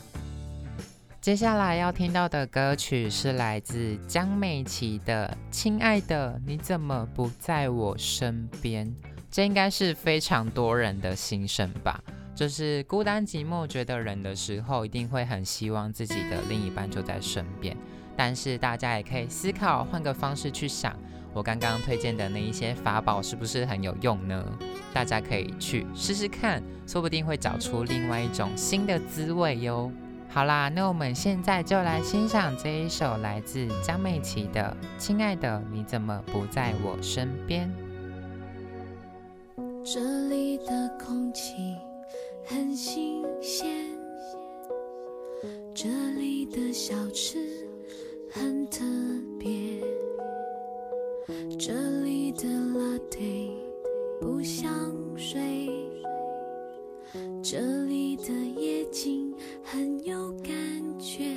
[1.20, 8.88] 接下来要听到的歌曲是来自江美琪的《亲爱的，你怎么不在我身边》。
[9.32, 12.03] 这应该是非常多人的心声吧，
[12.36, 17.76] 就是孤单寂寞觉得冷的时候，一定会很希望自己的另一半就在身边。
[18.18, 20.94] 但是大家也可以思考，换个方式去想，
[21.34, 24.45] 我刚刚推荐的那一些法宝是不是很有用呢？
[24.94, 29.90] 大家可以去试试看，说不定会找出另外一种新的滋味哟。
[30.28, 37.70] 好啦，那我们现在就来欣赏这一首来自江美琪的《亲爱的，你怎么不在我身边》。
[39.84, 41.76] 这里的空气
[42.45, 43.68] 很新鲜，
[45.74, 47.40] 这里的小吃
[48.30, 48.86] 很特
[49.40, 49.82] 别，
[51.58, 53.52] 这里的拉队
[54.20, 54.72] 不像
[55.18, 55.68] 水，
[57.41, 59.34] 这里的夜景
[59.64, 60.53] 很有感
[60.99, 61.34] 觉，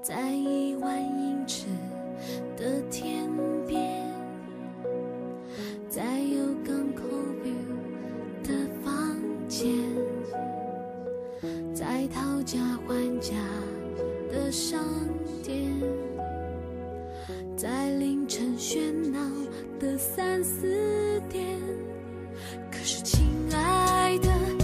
[0.00, 1.66] 在一万英尺
[2.56, 3.28] 的天
[3.66, 4.03] 边。
[5.94, 7.04] 在有港口
[7.44, 9.16] view 的房
[9.46, 9.70] 间，
[11.72, 13.36] 在讨价还价
[14.28, 14.82] 的商
[15.40, 15.70] 店，
[17.56, 19.20] 在凌晨喧闹
[19.78, 21.60] 的三四点，
[22.72, 24.63] 可是亲爱的。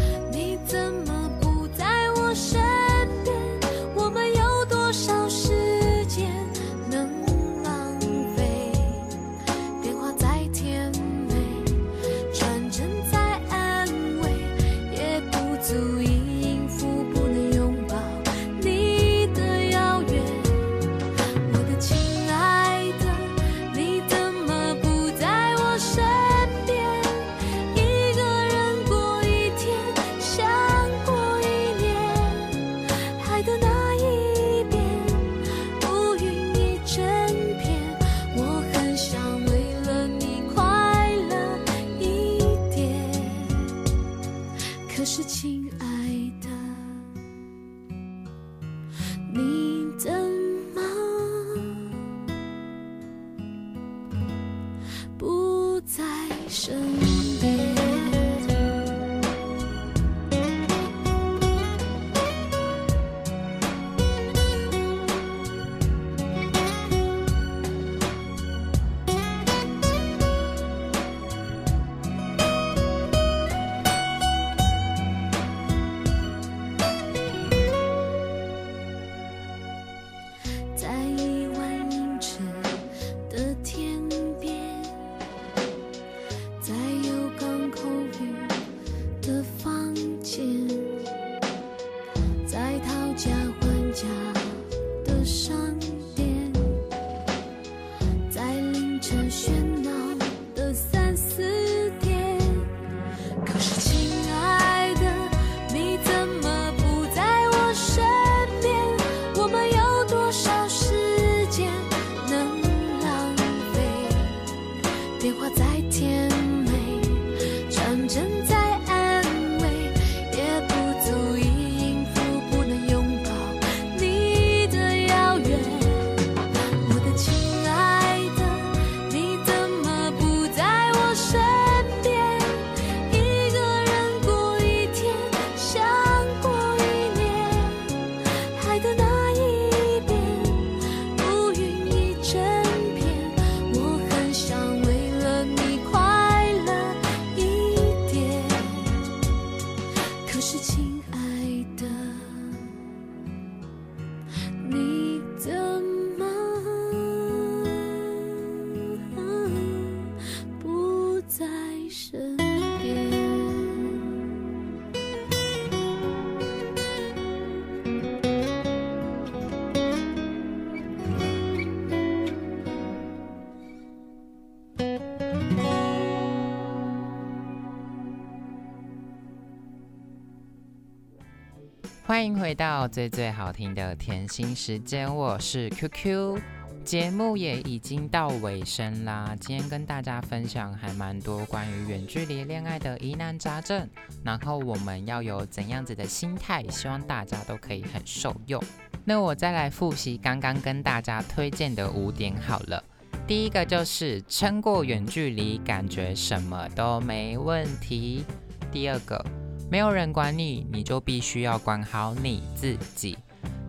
[182.20, 186.38] 欢迎回到最最好听的甜心时间，我是 QQ。
[186.84, 193.88] 节目也已经到尾声啦，今天跟大家分享还蛮多关于远距离恋爱的疑难杂症，
[194.22, 198.62] 然后我们要有怎样子的心态，希望大家都可以很受用。
[199.02, 202.84] 那我再来复习刚刚跟大家推荐的五点好了。
[203.26, 208.26] 第一个就是撑过远距离，感觉什么都没问题。
[208.70, 209.24] 第二个，
[209.70, 213.16] 没有人管你，你就必须要管好你自己。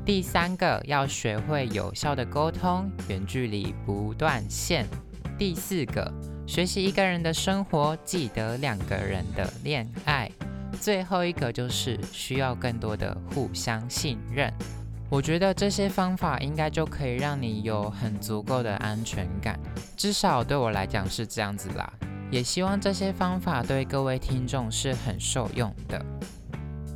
[0.03, 4.87] 第三个，要学会有效的沟通，远距离不断线。
[5.37, 6.11] 第四个，
[6.47, 10.27] 学习一个人的生活，记得两个人的恋爱。
[10.79, 14.51] 最后一个就是需要更多的互相信任。
[15.07, 19.59] 我觉得这些方法应该就可以让你有很足够的安全感，
[19.95, 21.93] 至少对我来讲是这样子啦。
[22.31, 26.03] 也希望这些方法对各位听众是很受用的。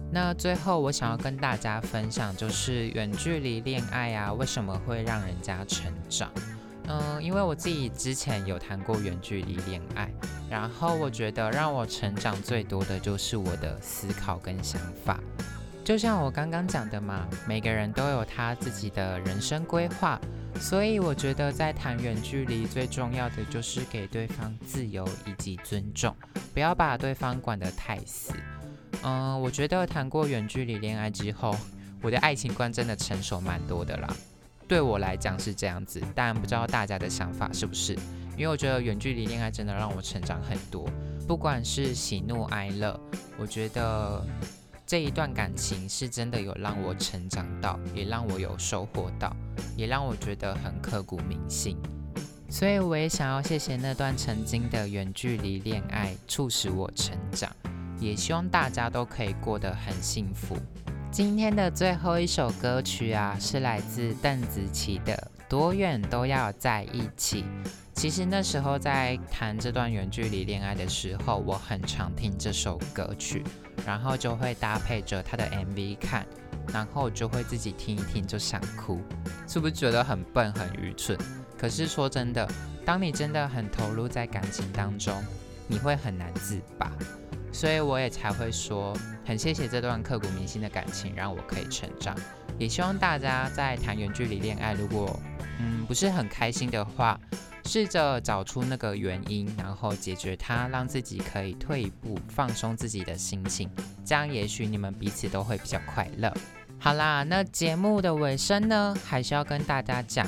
[0.10, 6.32] 那最后我想要跟大家分享，就是远距离恋爱啊，为什么会让人家成长？
[6.88, 10.10] 嗯，因为我自己之前有谈过远距离恋爱，
[10.50, 15.20] 然后我觉得让我成长最多的就是我的思考跟想法。
[15.86, 20.20] 就像我刚刚讲的嘛，每个人都有他自己的人生规划，
[20.60, 26.16] 所以我觉得在谈远距离最重要的就是给对方自由以及尊重，
[26.56, 28.34] 不要把对方管得太死。
[29.04, 31.56] 嗯，我觉得谈过远距离恋爱之后，
[32.02, 34.12] 我的爱情观真的成熟蛮多的啦。
[34.68, 37.94] 对我来讲是这样子，但不知道大家的想法是不是？
[38.36, 40.90] 因为我觉得远距离恋爱真的让我成长很多，
[41.28, 43.00] 不管是喜怒哀乐，
[43.38, 44.26] 我觉得
[44.88, 49.36] 这一段感情是真的有让我成长到，也让我有收获到，
[49.76, 51.76] 也让我觉得很刻骨铭心。
[52.50, 57.52] 所以我也想要谢谢那段曾经的远距离恋爱，促使我成长。
[58.00, 60.56] 也希望大家都可以过得很幸福。
[61.12, 65.16] 今天的最后一首歌曲啊，是来自邓紫棋的
[65.50, 67.44] 《多远都要在一起》。
[67.94, 73.42] 其实那时候在谈这段远距离恋爱的时候，我很常听这首歌曲，
[73.86, 76.26] 然后就会搭配着他的 MV 看，
[76.72, 79.02] 然后就会自己听一听就想哭，
[79.48, 81.18] 是不是觉得很笨很愚蠢？
[81.58, 82.48] 可是说真的，
[82.86, 85.24] 当你真的很投入在感情当中，
[85.68, 86.92] 你会很难自拔。
[87.52, 88.94] 所以我也才会说，
[89.26, 92.14] 很谢谢这段刻骨铭心的感情，让我可以成长。
[92.58, 95.20] 也希望大家在谈远距离恋爱，如果
[95.60, 97.20] 嗯不是很开心的话，
[97.66, 103.70] 试着找出那个原因，然后解决它，让自己可以退一步，放松自己的心情，
[104.06, 106.34] 这样也许你们彼此都会比较快乐。
[106.80, 110.28] 好啦，那节目的尾声呢，还是要跟大家讲，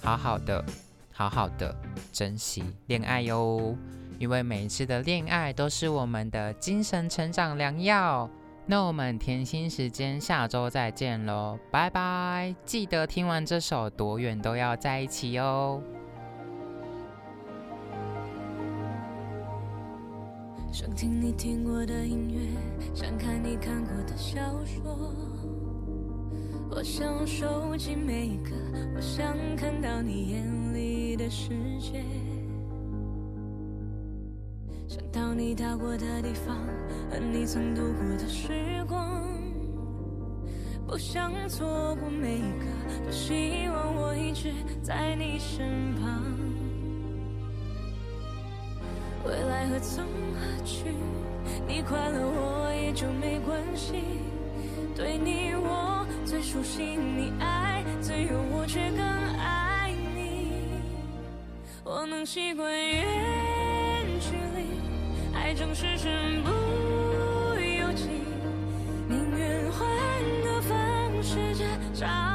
[0.00, 0.64] 好好的，
[1.12, 1.74] 好好的
[2.12, 3.76] 珍惜恋爱哟。
[4.18, 8.28] 因为每一次的恋爱都是我们的精神成长良药。
[8.70, 12.54] 那我们甜心时间下周再见喽，拜拜！
[12.64, 15.82] 记得听完这首《多远都要在一起》哦。
[20.70, 25.12] 想听你听过的音乐，想看你看过的小说。
[26.70, 28.52] 我想收集每一个，
[28.94, 31.48] 我想看到你眼里的世
[31.80, 32.04] 界。
[34.90, 36.56] 想到你到过的地方
[37.08, 39.22] 和你曾度过的时光，
[40.84, 44.52] 不想错过每一个，多希望我一直
[44.82, 46.24] 在你身旁。
[49.24, 50.04] 未来何从
[50.34, 50.86] 何去？
[51.68, 53.94] 你快乐我也就没关系。
[54.96, 58.98] 对你我最熟悉，你爱最有，我却更
[59.38, 60.50] 爱你。
[61.84, 63.39] 我能习惯越。
[65.50, 66.50] 爱总是身不
[67.58, 68.08] 由己，
[69.08, 69.84] 宁愿换
[70.44, 72.29] 个方式挣扎。